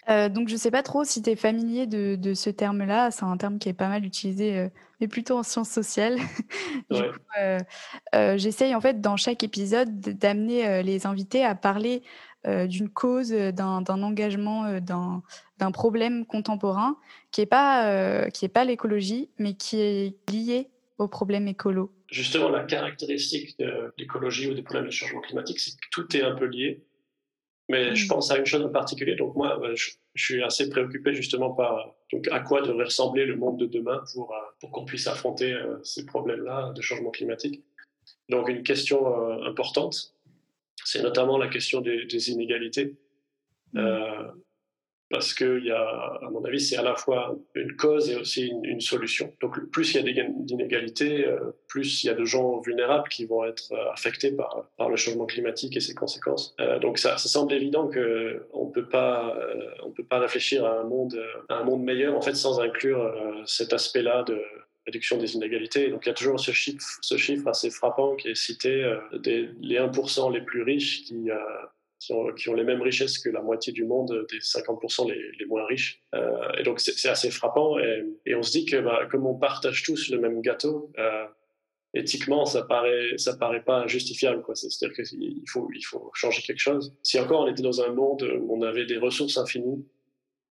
[0.08, 3.12] Euh, donc, je ne sais pas trop si tu es familier de, ce terme-là.
[3.12, 4.68] C'est un terme qui est pas mal utilisé,
[5.00, 6.18] mais plutôt en sciences sociales.
[8.34, 12.02] J'essaye, en fait, dans chaque épisode, d'amener les invités à parler
[12.44, 16.96] d'une cause, d'un engagement, d'un problème contemporain
[17.32, 21.90] qui n'est pas, euh, qui est pas l'écologie, mais qui est lié au problème écolo.
[22.12, 26.22] Justement, la caractéristique de l'écologie ou des problèmes de changement climatique, c'est que tout est
[26.22, 26.82] un peu lié.
[27.68, 28.08] Mais je mm.
[28.08, 29.16] pense à une chose en particulier.
[29.16, 33.36] Donc moi, euh, je, suis assez préoccupé justement par donc à quoi devrait ressembler le
[33.36, 37.62] monde de demain pour, euh, pour qu'on puisse affronter ces problèmes-là de changement climatique.
[38.28, 40.14] Donc une question importante,
[40.84, 42.94] c'est notamment la question des, des inégalités.
[43.72, 44.32] Mm
[45.12, 48.50] parce que, y a, à mon avis, c'est à la fois une cause et aussi
[48.64, 49.30] une, solution.
[49.42, 53.26] Donc, plus il y a d'inégalités, euh, plus il y a de gens vulnérables qui
[53.26, 56.54] vont être euh, affectés par, le changement climatique et ses conséquences.
[56.60, 59.36] Euh, donc, ça, semble évident qu'on ne peut pas,
[59.84, 61.14] on peut pas réfléchir à un monde,
[61.78, 64.40] meilleur en fait sans inclure cet aspect-là de
[64.86, 65.90] réduction des inégalités.
[65.90, 69.50] Donc il y a toujours ce chiffre, ce chiffre assez frappant qui est cité des
[69.60, 71.30] les 1% les plus riches qui,
[72.36, 76.02] qui ont, les mêmes richesses que la moitié du monde, des 50% les, moins riches.
[76.14, 77.78] Euh, et donc c'est assez frappant.
[77.78, 81.26] Et, on se dit que bah, comme on partage tous le même gâteau, euh,
[81.94, 84.42] éthiquement, ça paraît, ça paraît pas justifiable.
[84.54, 86.94] C'est-à-dire qu'il faut, il faut changer quelque chose.
[87.02, 89.86] Si encore on était dans un monde où on avait des ressources infinies,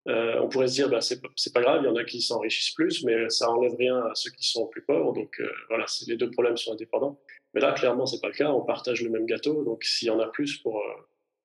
[0.08, 2.74] euh, on pourrait se dire, bah, c'est pas grave, il y en a qui s'enrichissent
[2.74, 5.12] plus, mais ça enlève rien à ceux qui sont plus pauvres.
[5.12, 7.18] Donc voilà, les deux problèmes sont indépendants.
[7.54, 8.52] Mais là, clairement, c'est pas le cas.
[8.52, 9.64] On partage le même gâteau.
[9.64, 10.80] Donc s'il y en a plus pour,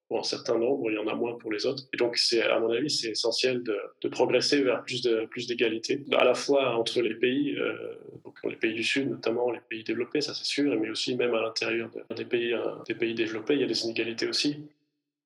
[0.08, 1.84] pour un certain nombre, il y en a moins pour les autres.
[1.94, 6.04] Et donc, c'est, à mon avis, c'est essentiel de, progresser vers plus, de, plus d'égalité,
[6.14, 7.96] à la fois entre les pays, euh,
[8.44, 11.42] les pays du Sud, notamment les pays développés, ça c'est sûr, mais aussi même à
[11.42, 14.58] l'intérieur des, pays, euh, des pays développés, il y a des inégalités aussi.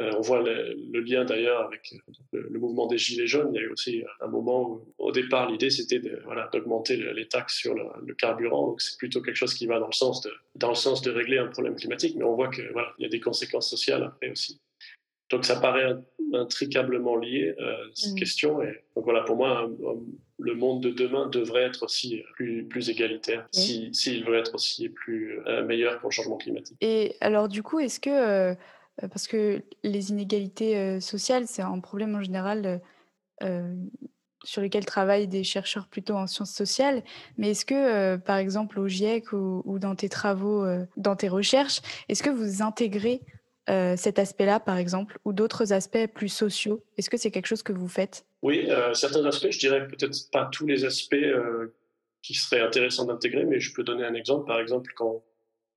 [0.01, 1.93] Euh, on voit le, lien d'ailleurs avec
[2.31, 3.53] le, mouvement des Gilets jaunes.
[3.53, 7.27] Il y a eu aussi un moment où, au départ, l'idée c'était voilà, d'augmenter les
[7.27, 8.67] taxes sur le, carburant.
[8.67, 11.11] Donc c'est plutôt quelque chose qui va dans le sens de, dans le sens de
[11.11, 14.03] régler un problème climatique, mais on voit que voilà, il y a des conséquences sociales
[14.03, 14.61] après aussi.
[15.29, 15.95] Donc ça paraît
[16.33, 18.15] intricablement lié, euh, cette mm.
[18.15, 18.61] question.
[18.61, 19.69] Et donc voilà, pour moi,
[20.39, 24.89] le monde de demain devrait être aussi plus, plus égalitaire, s'il si, veut être aussi
[24.89, 26.77] plus euh, meilleur pour le changement climatique.
[26.81, 28.55] Et alors du coup, est-ce que, euh,
[29.01, 32.81] parce que les inégalités sociales, c'est un problème en général
[34.43, 37.03] sur lequel travaillent des chercheurs plutôt en sciences sociales,
[37.37, 40.65] mais est-ce que, par exemple, au GIEC ou, ou dans tes travaux,
[40.97, 43.21] dans tes recherches, est-ce que vous intégrez
[43.69, 47.63] euh, cet aspect-là, par exemple, ou d'autres aspects plus sociaux Est-ce que c'est quelque chose
[47.63, 48.25] que vous faites?
[48.41, 51.75] Oui, euh, certains aspects, je dirais peut-être pas tous les aspects euh,
[52.21, 54.45] qui seraient intéressants d'intégrer, mais je peux donner un exemple.
[54.45, 55.23] Par exemple, quand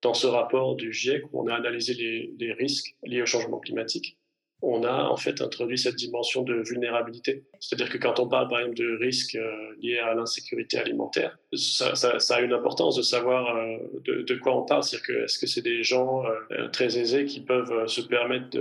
[0.01, 3.61] dans ce rapport du GIEC, où on a analysé les, les risques liés au changement
[3.61, 4.19] climatique,
[4.63, 7.45] on a en fait introduit cette dimension de vulnérabilité.
[7.59, 11.93] C'est-à-dire que quand on parle par exemple de risques euh, liés à l'insécurité alimentaire, ça,
[12.31, 14.85] a une importance de savoir euh, de, quoi on parle.
[14.85, 18.57] C'est-à-dire que est-ce que c'est des gens euh, très aisés qui peuvent se permettre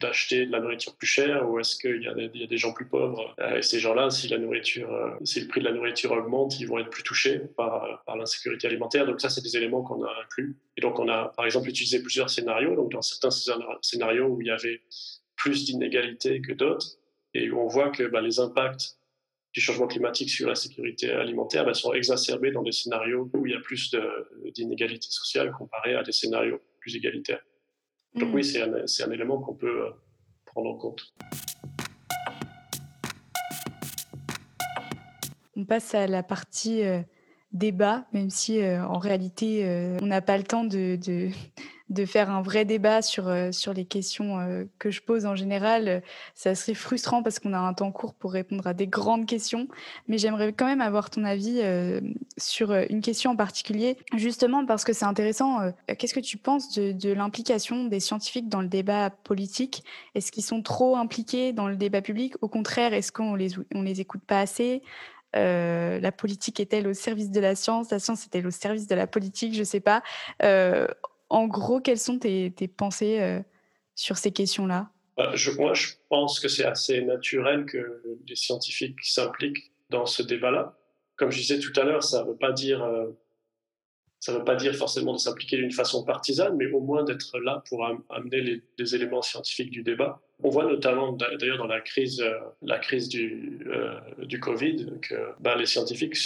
[0.00, 3.34] d'acheter de, la nourriture plus chère ou est-ce qu'il y, a des gens plus pauvres
[3.56, 6.78] Et ces gens-là, si la nourriture, si le prix de la nourriture augmente, ils vont
[6.78, 9.06] être plus touchés par, par l'insécurité alimentaire.
[9.06, 10.56] Donc ça, c'est des éléments qu'on a inclus.
[10.76, 12.76] Et donc on a par exemple utilisé plusieurs scénarios.
[12.76, 13.30] Donc dans certains
[13.82, 14.80] scénarios où il y avait
[15.38, 16.98] plus d'inégalités que d'autres,
[17.32, 18.98] et où on voit que bah, les impacts
[19.54, 23.52] du changement climatique sur la sécurité alimentaire bah, sont exacerbés dans des scénarios où il
[23.52, 23.94] y a plus
[24.54, 27.42] d'inégalités sociales comparé à des scénarios plus égalitaires.
[28.14, 28.86] Donc oui, mmh.
[28.86, 29.90] c'est un, élément qu'on peut euh,
[30.44, 31.14] prendre en compte.
[35.56, 37.00] On passe à la partie euh,
[37.52, 41.30] débat, même si euh, en réalité, on n'a pas le temps de, de
[42.04, 46.02] faire un vrai débat sur, sur les questions que je pose en général.
[46.34, 49.68] Ça serait frustrant parce qu'on a un temps court pour répondre à des grandes questions.
[50.06, 51.62] Mais j'aimerais quand même avoir ton avis
[52.36, 55.72] sur une question en particulier, justement parce que c'est intéressant.
[55.98, 59.82] Qu'est-ce que tu penses de, de l'implication des scientifiques dans le débat politique?
[60.14, 62.34] Est-ce qu'ils sont trop impliqués dans le débat public?
[62.42, 64.82] Au contraire, est-ce qu'on les, on les écoute pas assez?
[65.36, 67.90] Euh, la politique est-elle au service de la science?
[67.90, 69.54] La science est-elle au service de la politique?
[69.54, 70.02] Je ne sais pas.
[70.42, 70.86] Euh,
[71.30, 73.40] en gros, quelles sont tes, pensées euh,
[73.94, 74.90] sur ces questions-là?
[75.34, 80.78] Je, Moi, je pense que c'est assez naturel que les scientifiques s'impliquent dans ce débat-là.
[81.16, 82.84] Comme je disais tout à l'heure, ça ne veut pas dire
[84.20, 87.38] ça ne veut pas dire forcément de s'impliquer d'une façon partisane, mais au moins d'être
[87.38, 90.20] là pour amener les, éléments scientifiques du débat.
[90.42, 93.98] On voit notamment d'ailleurs dans la crise, euh, la crise du, euh,
[94.40, 96.16] Covid que ben, les scientifiques,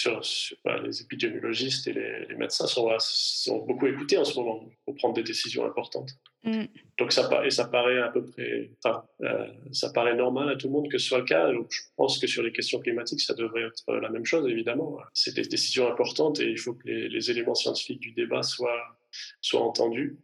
[0.64, 5.22] ben, les épidémiologistes et les, médecins sont, beaucoup écoutés en ce moment pour prendre des
[5.22, 6.11] décisions importantes.
[6.44, 6.64] Mm.
[6.98, 10.66] Donc ça, et ça paraît à peu près, enfin, euh, ça paraît normal à tout
[10.66, 11.52] le monde que ce soit le cas.
[11.52, 14.98] Donc je pense que sur les questions climatiques, ça devrait être la même chose, évidemment.
[15.14, 18.98] C'est des décisions importantes et il faut que les, les éléments scientifiques du débat soient,
[19.40, 20.18] soient entendus.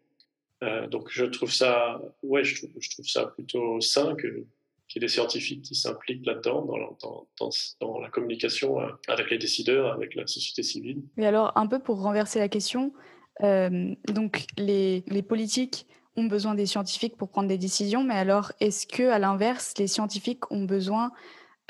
[0.64, 4.44] Euh, donc je trouve ça, ouais, je trouve, je trouve ça plutôt sain que
[4.88, 7.50] qu'il y ait des scientifiques qui s'impliquent là-dedans, dans, dans,
[7.80, 11.02] dans, la communication euh, avec les décideurs, avec la société civile.
[11.18, 12.94] Mais alors, un peu pour renverser la question,
[13.42, 15.86] euh, donc les, les, politiques
[16.18, 19.86] ont besoin des scientifiques pour prendre des décisions, mais alors est-ce que, à l'inverse, les
[19.86, 21.12] scientifiques ont besoin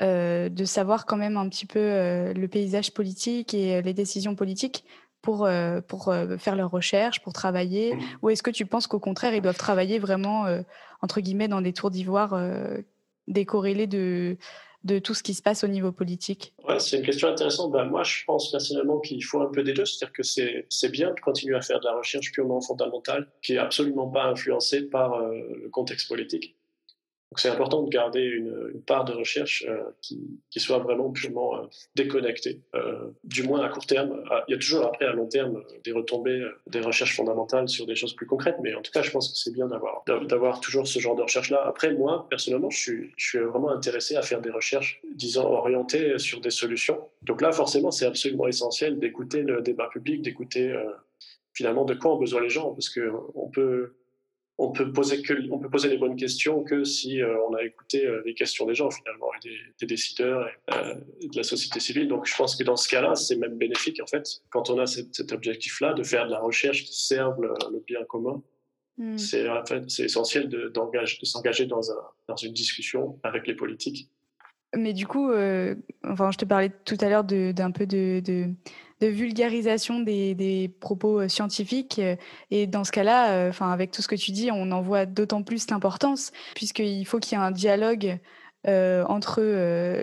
[0.01, 4.35] euh, de savoir quand même un petit peu euh, le paysage politique et les décisions
[4.35, 4.85] politiques
[5.21, 7.95] pour, euh, pour euh, faire leurs recherches, pour travailler?
[7.95, 7.99] Mmh.
[8.21, 10.61] Ou est-ce que tu penses qu'au contraire, ils doivent travailler vraiment, euh,
[11.01, 12.39] entre guillemets, dans des tours d'ivoire
[13.27, 14.37] décorrélés de,
[14.83, 17.71] de tout ce qui se passe au niveau politique ouais, C'est une question intéressante.
[17.71, 19.85] Ben, moi, je pense personnellement qu'il faut un peu des deux.
[19.85, 23.57] C'est-à-dire que c'est bien de continuer à faire de la recherche purement fondamentale, qui est
[23.57, 26.55] absolument pas influencée par le contexte politique.
[27.31, 31.11] Donc c'est important de garder une, une part de recherche euh, qui, qui, soit vraiment
[31.11, 34.23] purement euh, déconnectée, euh, du moins à court terme.
[34.31, 37.15] Ah, il y a toujours après à long terme euh, des retombées, euh, des recherches
[37.15, 39.67] fondamentales sur des choses plus concrètes, mais en tout cas je pense que c'est bien
[39.67, 41.63] d'avoir d'avoir toujours ce genre de recherche-là.
[41.67, 46.17] Après moi personnellement, je suis, je suis vraiment intéressé à faire des recherches, disons orientées
[46.17, 46.99] sur des solutions.
[47.21, 50.75] Donc là forcément c'est absolument essentiel d'écouter le débat public, d'écouter
[51.53, 53.93] finalement de quoi ont besoin les gens, parce que on peut
[54.59, 57.63] on peut poser que, on peut poser les bonnes questions que si euh, on a
[57.63, 61.79] écouté euh, les questions des gens finalement, et des, décideurs euh, et, de la société
[61.79, 62.09] civile.
[62.09, 64.85] Donc je pense que dans ce cas-là, c'est même bénéfique en fait, quand on a
[64.85, 68.43] cet, objectif-là, de faire de la recherche qui serve le, bien commun.
[68.97, 69.17] Hmm.
[69.17, 73.55] C'est en fait, c'est essentiel de, de s'engager dans, un, dans une discussion avec les
[73.55, 74.09] politiques.
[74.75, 75.31] Mais du coup,
[76.03, 78.49] enfin, je te parlais tout à l'heure d'un peu de de
[79.07, 81.99] vulgarisation des, propos euh, scientifiques.
[81.99, 82.15] Euh,
[82.51, 85.05] et dans ce cas-là, euh, enfin, avec tout ce que tu dis, on en voit
[85.05, 88.19] d'autant plus l'importance, puisqu'il faut qu'il y ait un dialogue
[88.65, 89.41] entre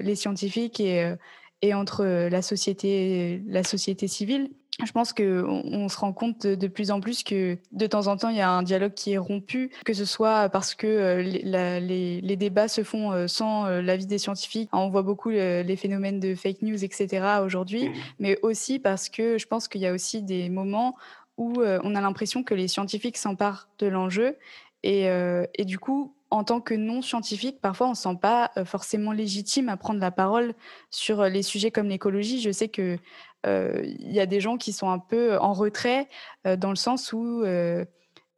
[0.00, 1.14] les scientifiques et,
[1.60, 4.48] et entre la société, la société civile
[4.84, 8.16] je pense qu'on on se rend compte de, plus en plus que de temps en
[8.16, 11.22] temps, il y a un dialogue qui est rompu, que ce soit parce que euh,
[11.22, 14.68] les, les, débats se font euh, sans euh, l'avis des scientifiques.
[14.72, 17.40] On voit beaucoup les phénomènes de fake news, etc.
[17.42, 17.92] aujourd'hui, mmh.
[18.18, 20.94] mais aussi parce que je pense qu'il y a aussi des moments
[21.38, 24.36] où on a l'impression que les scientifiques s'emparent de l'enjeu
[24.82, 25.06] et,
[25.54, 29.68] et, du coup, en tant que non-scientifique, parfois on ne se sent pas forcément légitime
[29.68, 30.54] à prendre la parole
[30.90, 32.40] sur les sujets comme l'écologie.
[32.40, 32.96] Je sais que
[33.46, 36.08] il y a des gens qui sont un peu en retrait
[36.44, 37.44] dans le sens où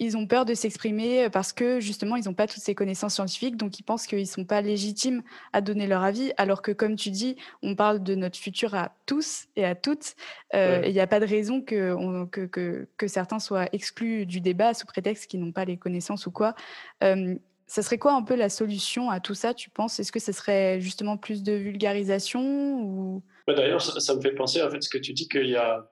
[0.00, 3.56] ils ont peur de s'exprimer parce que justement ils n'ont pas toutes ces connaissances scientifiques,
[3.56, 6.94] donc ils pensent qu'ils ne sont pas légitimes à donner leur avis, alors que comme
[6.94, 10.14] tu dis, on parle de notre futur à tous et à toutes,
[10.54, 14.40] et il n'y a pas de raison que, que, que, que, certains soient exclus du
[14.40, 16.54] débat sous prétexte qu'ils n'ont pas les connaissances ou quoi.
[17.00, 19.98] ça serait quoi un peu la solution à tout ça, tu penses?
[19.98, 23.22] Est-ce que ce serait justement plus de vulgarisation ou...
[23.54, 25.88] D'ailleurs, ça, me fait penser en fait ce que tu dis qu'il y a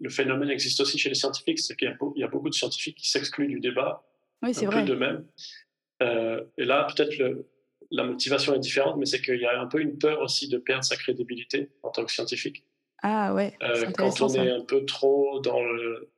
[0.00, 3.08] le phénomène existe aussi chez les scientifiques, c'est qu'il y, a beaucoup de scientifiques qui
[3.08, 4.02] s'excluent du débat,
[4.42, 4.84] oui, c'est vrai.
[4.84, 5.26] d'eux-mêmes.
[6.02, 7.14] Euh, et là, peut-être
[7.90, 10.58] la motivation est différente, mais c'est qu'il y a un peu une peur aussi de
[10.58, 12.64] perdre sa crédibilité en tant que scientifique.
[13.02, 13.56] Ah ouais.
[13.62, 16.10] Euh, quand on est un peu trop dans, le,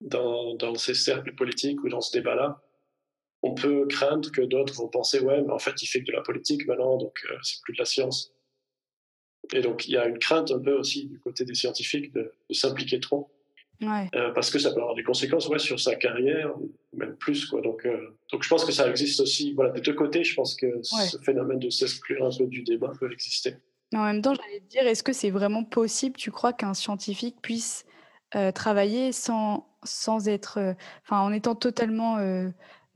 [0.00, 2.62] dans, dans ces cercles politiques ou dans ce débat-là,
[3.42, 6.12] on peut craindre que d'autres vont penser ouais, mais en fait, il fait que de
[6.12, 8.32] la politique maintenant, donc euh, c'est plus de la science.
[9.52, 12.32] Et donc, il y a une crainte un peu aussi du côté des scientifiques de,
[12.50, 13.30] s'impliquer trop.
[13.82, 16.50] Euh, parce que ça peut avoir des conséquences ouais, sur sa carrière,
[16.94, 17.44] même plus.
[17.44, 17.60] Quoi.
[17.60, 19.52] Donc, euh, donc, je pense que ça existe aussi.
[19.52, 22.92] Voilà, des deux côtés, je pense que ce phénomène de s'exclure un peu du débat
[22.98, 23.56] peut exister.
[23.94, 27.36] en même temps, j'allais te dire, est-ce que c'est vraiment possible, tu crois, qu'un scientifique
[27.42, 27.84] puisse
[28.54, 30.74] travailler sans, sans être,
[31.04, 32.18] enfin, en étant totalement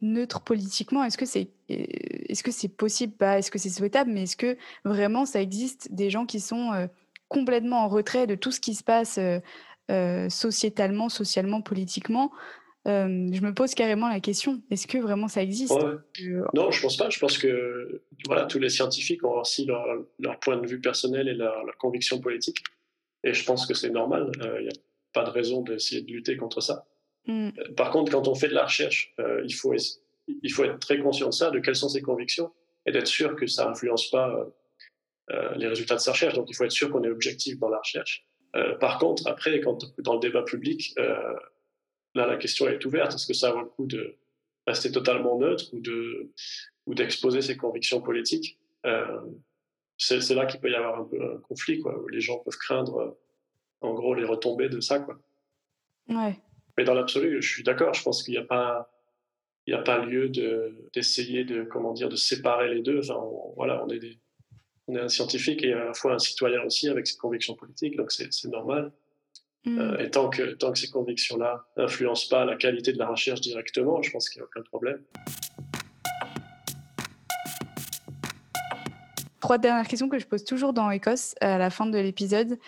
[0.03, 1.05] neutre politiquement.
[1.05, 3.13] Est-ce que c'est est-ce que c'est possible?
[3.15, 6.89] Pas Est-ce que c'est souhaitable Mais est-ce que vraiment ça existe des gens qui sont
[7.29, 9.19] complètement en retrait de tout ce qui se passe
[10.29, 12.33] sociétalement, socialement, politiquement?
[12.87, 15.79] Je me pose carrément la question est-ce que vraiment ça existe?
[16.55, 17.09] Non, je pense pas.
[17.11, 19.85] Je pense que voilà, tous les scientifiques ont aussi leur,
[20.19, 22.65] leur point de vue personnel et leur, leur conviction politique.
[23.23, 24.33] Et je pense que c'est normal.
[24.37, 24.81] Il n'y a
[25.13, 26.87] pas de raison d'essayer de lutter contre ça.
[27.27, 27.49] Mmh.
[27.59, 29.75] Euh, par contre, quand on fait de la recherche, euh, il, faut,
[30.27, 32.53] il faut être très conscient de ça, de quelles sont ses convictions,
[32.87, 34.47] et d'être sûr que ça n'influence pas
[35.31, 36.35] euh, les résultats de sa recherche.
[36.35, 38.27] Donc il faut être sûr qu'on est objectif dans la recherche.
[38.81, 43.15] par contre, après, quand, dans le débat public, là la question est ouverte.
[43.15, 44.17] Est-ce que ça vaut le coup de
[44.67, 46.31] rester totalement neutre ou de
[46.87, 48.59] ou d'exposer ses convictions politiques?
[49.99, 52.57] C'est là qu'il peut y avoir un peu un conflit, quoi, où les gens peuvent
[52.57, 53.17] craindre,
[53.83, 55.21] en gros, les retombées de ça, quoi.
[56.09, 56.35] Ouais.
[56.77, 57.95] Mais dans l'absolu, je suis d'accord.
[57.95, 58.91] Je pense qu'il n'y a pas,
[59.67, 60.29] il y a pas lieu
[60.95, 63.01] d'essayer de, comment dire, de séparer les deux.
[63.01, 64.19] Enfin, on, voilà, on est des,
[64.89, 67.97] on est un scientifique et à la fois un citoyen aussi avec ses convictions politiques,
[67.97, 68.93] donc c'est normal.
[69.65, 69.79] Mm.
[69.79, 73.41] Euh, et tant que, tant que ces convictions-là n'influencent pas la qualité de la recherche
[73.41, 75.03] directement, je pense qu'il n'y a aucun problème.
[79.41, 82.59] Trois dernières questions que je pose toujours dans Écosse à la fin de l'épisode.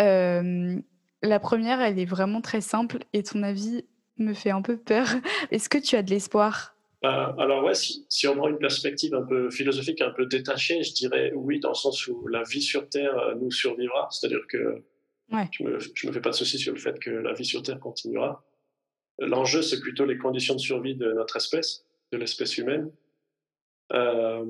[0.00, 0.76] Euh,
[1.22, 3.84] la première, elle est vraiment très simple et ton avis
[4.18, 5.06] me fait un peu peur.
[5.50, 6.76] Est-ce que tu as de l'espoir?
[7.02, 10.92] Bah, Alors ouais, si, on prend une perspective un peu philosophique, un peu détachée, je
[10.92, 14.08] dirais oui, dans le sens où la vie sur Terre euh, nous survivra.
[14.10, 14.84] C'est-à-dire que
[15.30, 17.62] je ne me, me, fais pas de souci sur le fait que la vie sur
[17.62, 18.44] Terre continuera.
[19.18, 22.90] L'enjeu, c'est plutôt les conditions de survie de notre espèce, de l'espèce humaine.
[23.92, 24.44] Euh,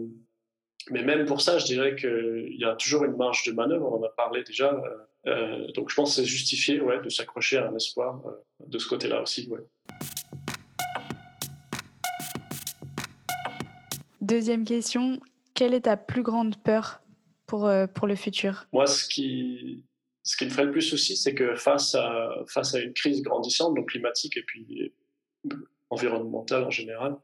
[0.91, 4.01] mais même pour ça, je dirais qu'il y a toujours une marge de manœuvre, on
[4.01, 4.73] en a parlé déjà.
[4.73, 8.31] Euh, euh, donc je pense que c'est justifié ouais, de s'accrocher à un espoir euh,
[8.67, 9.49] de ce côté-là aussi.
[9.49, 9.61] Ouais.
[14.21, 15.21] Deuxième question,
[15.55, 17.03] quelle est ta plus grande peur
[17.47, 18.67] pour, euh, pour le futur?
[18.73, 19.85] Moi, ce qui,
[20.23, 23.23] ce qui me ferait le plus souci, c'est que face à, face à une crise
[23.23, 24.93] grandissante, donc climatique et puis
[25.91, 27.17] environnementale en général,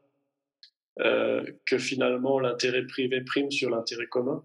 [0.97, 4.43] que finalement l'intérêt privé prime sur l'intérêt commun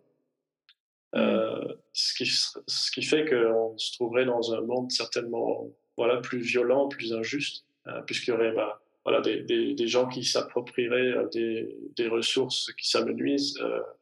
[1.16, 6.40] euh, ce, qui, ce qui fait qu'on se trouverait dans un monde certainement voilà, plus
[6.40, 11.12] violent, plus injuste, euh, puisqu'il y aurait bah, voilà, des, des, des, gens qui s'approprieraient
[11.12, 13.60] euh, des, des, ressources qui s'amenuisent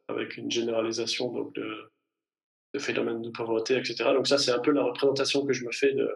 [0.09, 1.91] avec une généralisation donc, de,
[2.73, 4.05] de, phénomènes de pauvreté, etc.
[4.15, 6.09] Donc ça, c'est un peu la représentation que je me fais de,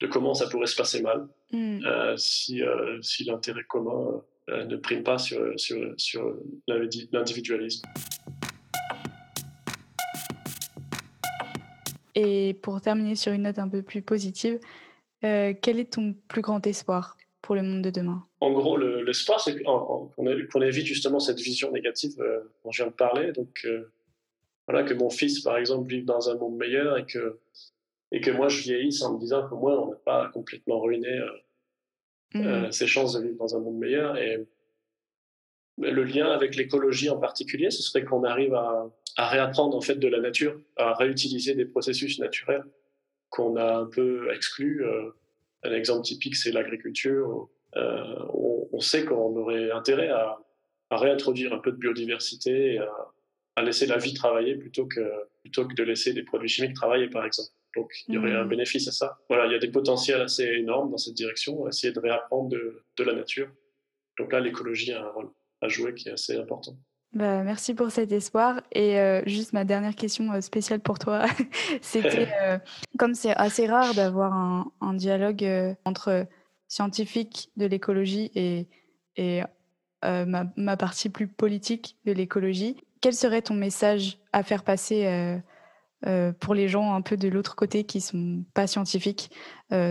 [0.00, 2.16] de comment ça pourrait se passer mal mm.
[2.16, 2.62] si,
[3.00, 6.36] si l'intérêt commun ne prime pas sur, sur, sur
[6.68, 7.88] l'individualisme.
[12.14, 14.58] Et pour terminer sur une note un peu plus positive,
[15.24, 18.26] euh, quel est ton plus grand espoir pour le monde de demain?
[18.40, 22.96] En gros, l'espoir, c'est qu'on évite justement cette vision négative euh, dont je viens de
[22.96, 23.32] parler.
[23.32, 23.92] Donc, euh,
[24.68, 27.38] voilà, que mon fils, par exemple, vive dans un monde meilleur et que,
[28.10, 31.20] et que moi, je vieillisse en me disant que moi, on n'a pas complètement ruiné
[32.34, 32.70] mmh.
[32.70, 34.16] ses chances de vivre dans un monde meilleur.
[34.18, 34.46] Et
[35.90, 39.96] le lien avec l'écologie en particulier, ce serait qu'on arrive à, à réapprendre en fait
[39.96, 42.64] de la nature, à réutiliser des processus naturels
[43.30, 44.84] qu'on a un peu exclus.
[44.84, 45.10] Euh,
[45.64, 47.48] un exemple typique, c'est l'agriculture.
[47.76, 48.04] Euh,
[48.34, 50.38] on, on, sait qu'on aurait intérêt à,
[50.90, 52.92] à, réintroduire un peu de biodiversité et à,
[53.56, 55.00] à, laisser la vie travailler plutôt que,
[55.42, 57.48] plutôt que de laisser des produits chimiques travailler, par exemple.
[57.74, 58.48] Donc, il y aurait un mmh.
[58.48, 59.18] bénéfice à ça.
[59.30, 62.82] Voilà, il y a des potentiels assez énormes dans cette direction, essayer de réapprendre de,
[62.98, 63.48] de la nature.
[64.18, 65.30] Donc là, l'écologie a un rôle
[65.62, 66.76] à jouer qui est assez important.
[67.14, 68.62] Bah, merci pour cet espoir.
[68.72, 71.26] Et euh, juste ma dernière question euh, spéciale pour toi,
[71.82, 72.58] c'était euh,
[72.98, 75.46] comme c'est assez rare d'avoir un, un, dialogue
[75.84, 76.26] entre
[76.68, 78.66] scientifiques de l'écologie et,
[79.16, 79.42] et
[80.02, 85.38] ma, ma, partie plus politique de l'écologie, quel serait ton message à faire passer
[86.40, 89.30] pour les gens un peu de l'autre côté qui sont pas scientifiques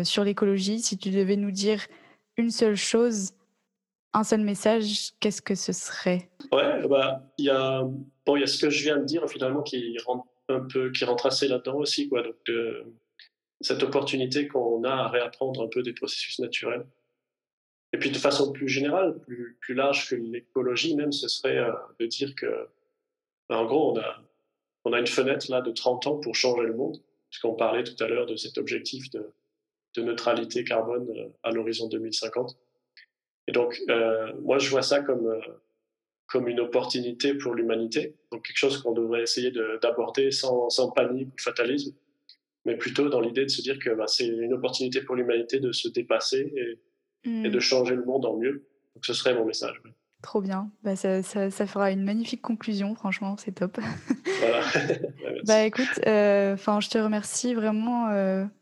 [0.04, 0.80] sur l'écologie?
[0.80, 1.86] Si tu devais nous dire
[2.36, 3.34] une seule chose
[4.14, 6.30] un seul message, qu'est-ce que ce serait?
[6.52, 7.84] Ouais, bah il y a
[8.26, 11.06] bon y a ce que je viens de dire finalement qui rentre un peu qui
[11.06, 12.86] rentre assez là-dedans aussi quoi donc de,
[13.62, 16.86] cette opportunité qu'on a à réapprendre un peu des processus naturels.
[17.94, 21.72] Et puis de façon plus générale, plus, plus large que l'écologie même, ce serait euh,
[22.00, 22.68] de dire que,
[23.50, 24.24] bah, en gros, on a,
[24.86, 28.02] on a une fenêtre là de 30 ans pour changer le monde, puisqu'on parlait tout
[28.02, 29.34] à l'heure de cet objectif de,
[29.96, 32.58] de neutralité carbone euh, à l'horizon 2050.
[33.48, 35.40] Et donc, euh, moi, je vois ça comme, euh,
[36.28, 41.30] comme une opportunité pour l'humanité, donc quelque chose qu'on devrait essayer d'aborder sans, sans, panique
[41.30, 41.94] ou fatalisme.
[42.66, 45.72] mais plutôt dans l'idée de se dire que bah, c'est une opportunité pour l'humanité de
[45.72, 46.80] se dépasser et,
[47.30, 47.60] et, de hmm.
[47.60, 48.64] changer le monde en mieux.
[48.96, 49.82] Donc ce serait mon message.
[50.22, 50.70] Trop bien.
[50.84, 53.80] Bah, ça, ça, ça, fera une magnifique conclusion, franchement, c'est top.
[54.40, 54.62] Voilà.
[55.46, 58.08] bah écoute, euh, enfin, je te remercie vraiment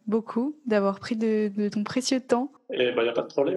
[0.08, 2.52] beaucoup d'avoir pris de, de, ton précieux temps.
[2.74, 3.56] Et il bah, n'y a pas de problème.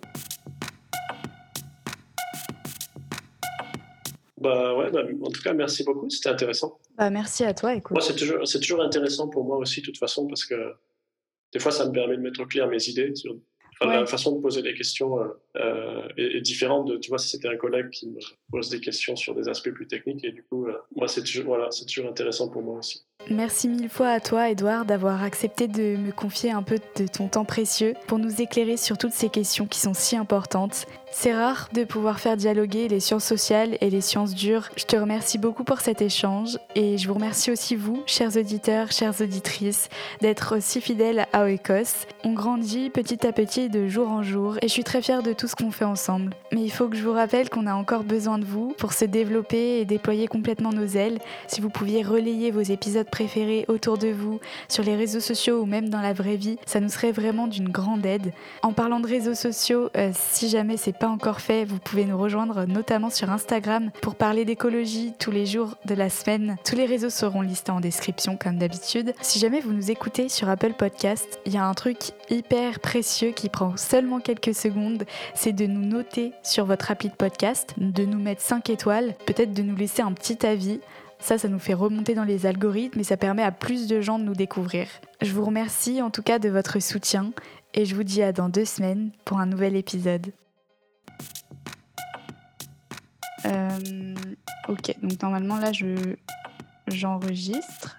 [4.43, 6.78] Bah ouais, bah, en tout cas, merci beaucoup, c'était intéressant.
[6.97, 7.93] Bah, merci à toi, écoute.
[7.93, 10.74] Moi, c'est toujours, toujours intéressant pour moi aussi, de toute façon, parce que
[11.53, 13.36] des fois, ça me permet de mettre au clair mes idées sur
[13.80, 17.49] la façon de poser des questions euh, euh, est, différente de, tu vois, si c'était
[17.49, 18.18] un collègue qui me
[18.51, 20.24] pose des questions sur des aspects plus techniques.
[20.24, 23.05] Et du coup, euh, moi, c'est toujours, voilà, c'est toujours intéressant pour moi aussi.
[23.30, 27.28] Merci mille fois à toi, Edouard, d'avoir accepté de me confier un peu de ton
[27.28, 30.86] temps précieux pour nous éclairer sur toutes ces questions qui sont si importantes.
[31.14, 34.70] C'est rare de pouvoir faire dialoguer les sciences sociales et les sciences dures.
[34.76, 38.90] Je te remercie beaucoup pour cet échange et je vous remercie aussi vous, chers auditeurs,
[38.90, 39.90] chères auditrices,
[40.22, 42.06] d'être aussi fidèles à Oikos.
[42.24, 45.34] On grandit petit à petit de jour en jour et je suis très fière de
[45.34, 46.34] tout ce qu'on fait ensemble.
[46.50, 49.04] Mais il faut que je vous rappelle qu'on a encore besoin de vous pour se
[49.04, 51.18] développer et déployer complètement nos ailes.
[51.46, 55.66] Si vous pouviez relayer vos épisodes préférés autour de vous, sur les réseaux sociaux ou
[55.66, 58.32] même dans la vraie vie, ça nous serait vraiment d'une grande aide.
[58.62, 62.18] En parlant de réseaux sociaux, euh, si jamais c'est pas encore fait, vous pouvez nous
[62.18, 66.56] rejoindre notamment sur Instagram pour parler d'écologie tous les jours de la semaine.
[66.64, 69.12] Tous les réseaux seront listés en description comme d'habitude.
[69.20, 71.98] Si jamais vous nous écoutez sur Apple Podcast, il y a un truc
[72.30, 75.04] hyper précieux qui prend seulement quelques secondes,
[75.34, 79.52] c'est de nous noter sur votre appli de podcast, de nous mettre 5 étoiles, peut-être
[79.52, 80.80] de nous laisser un petit avis.
[81.22, 84.18] Ça, ça nous fait remonter dans les algorithmes et ça permet à plus de gens
[84.18, 84.88] de nous découvrir.
[85.20, 87.32] Je vous remercie en tout cas de votre soutien
[87.74, 90.32] et je vous dis à dans deux semaines pour un nouvel épisode.
[93.46, 94.14] Euh,
[94.68, 95.94] ok, donc normalement là je
[96.88, 97.98] j'enregistre.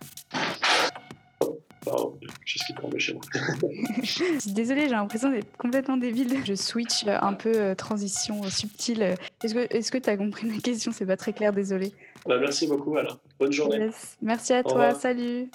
[1.86, 3.22] Oh, chose qui tombe chez moi.
[4.46, 6.44] Désolée, j'ai l'impression d'être complètement débile.
[6.46, 9.16] Je switch un peu euh, transition subtile.
[9.44, 10.92] Est-ce que tu as compris ma question?
[10.92, 11.94] C'est pas très clair, désolé.
[12.26, 13.20] Bah, merci beaucoup alors.
[13.40, 13.90] Bonne journée.
[14.22, 15.50] Merci à toi, salut.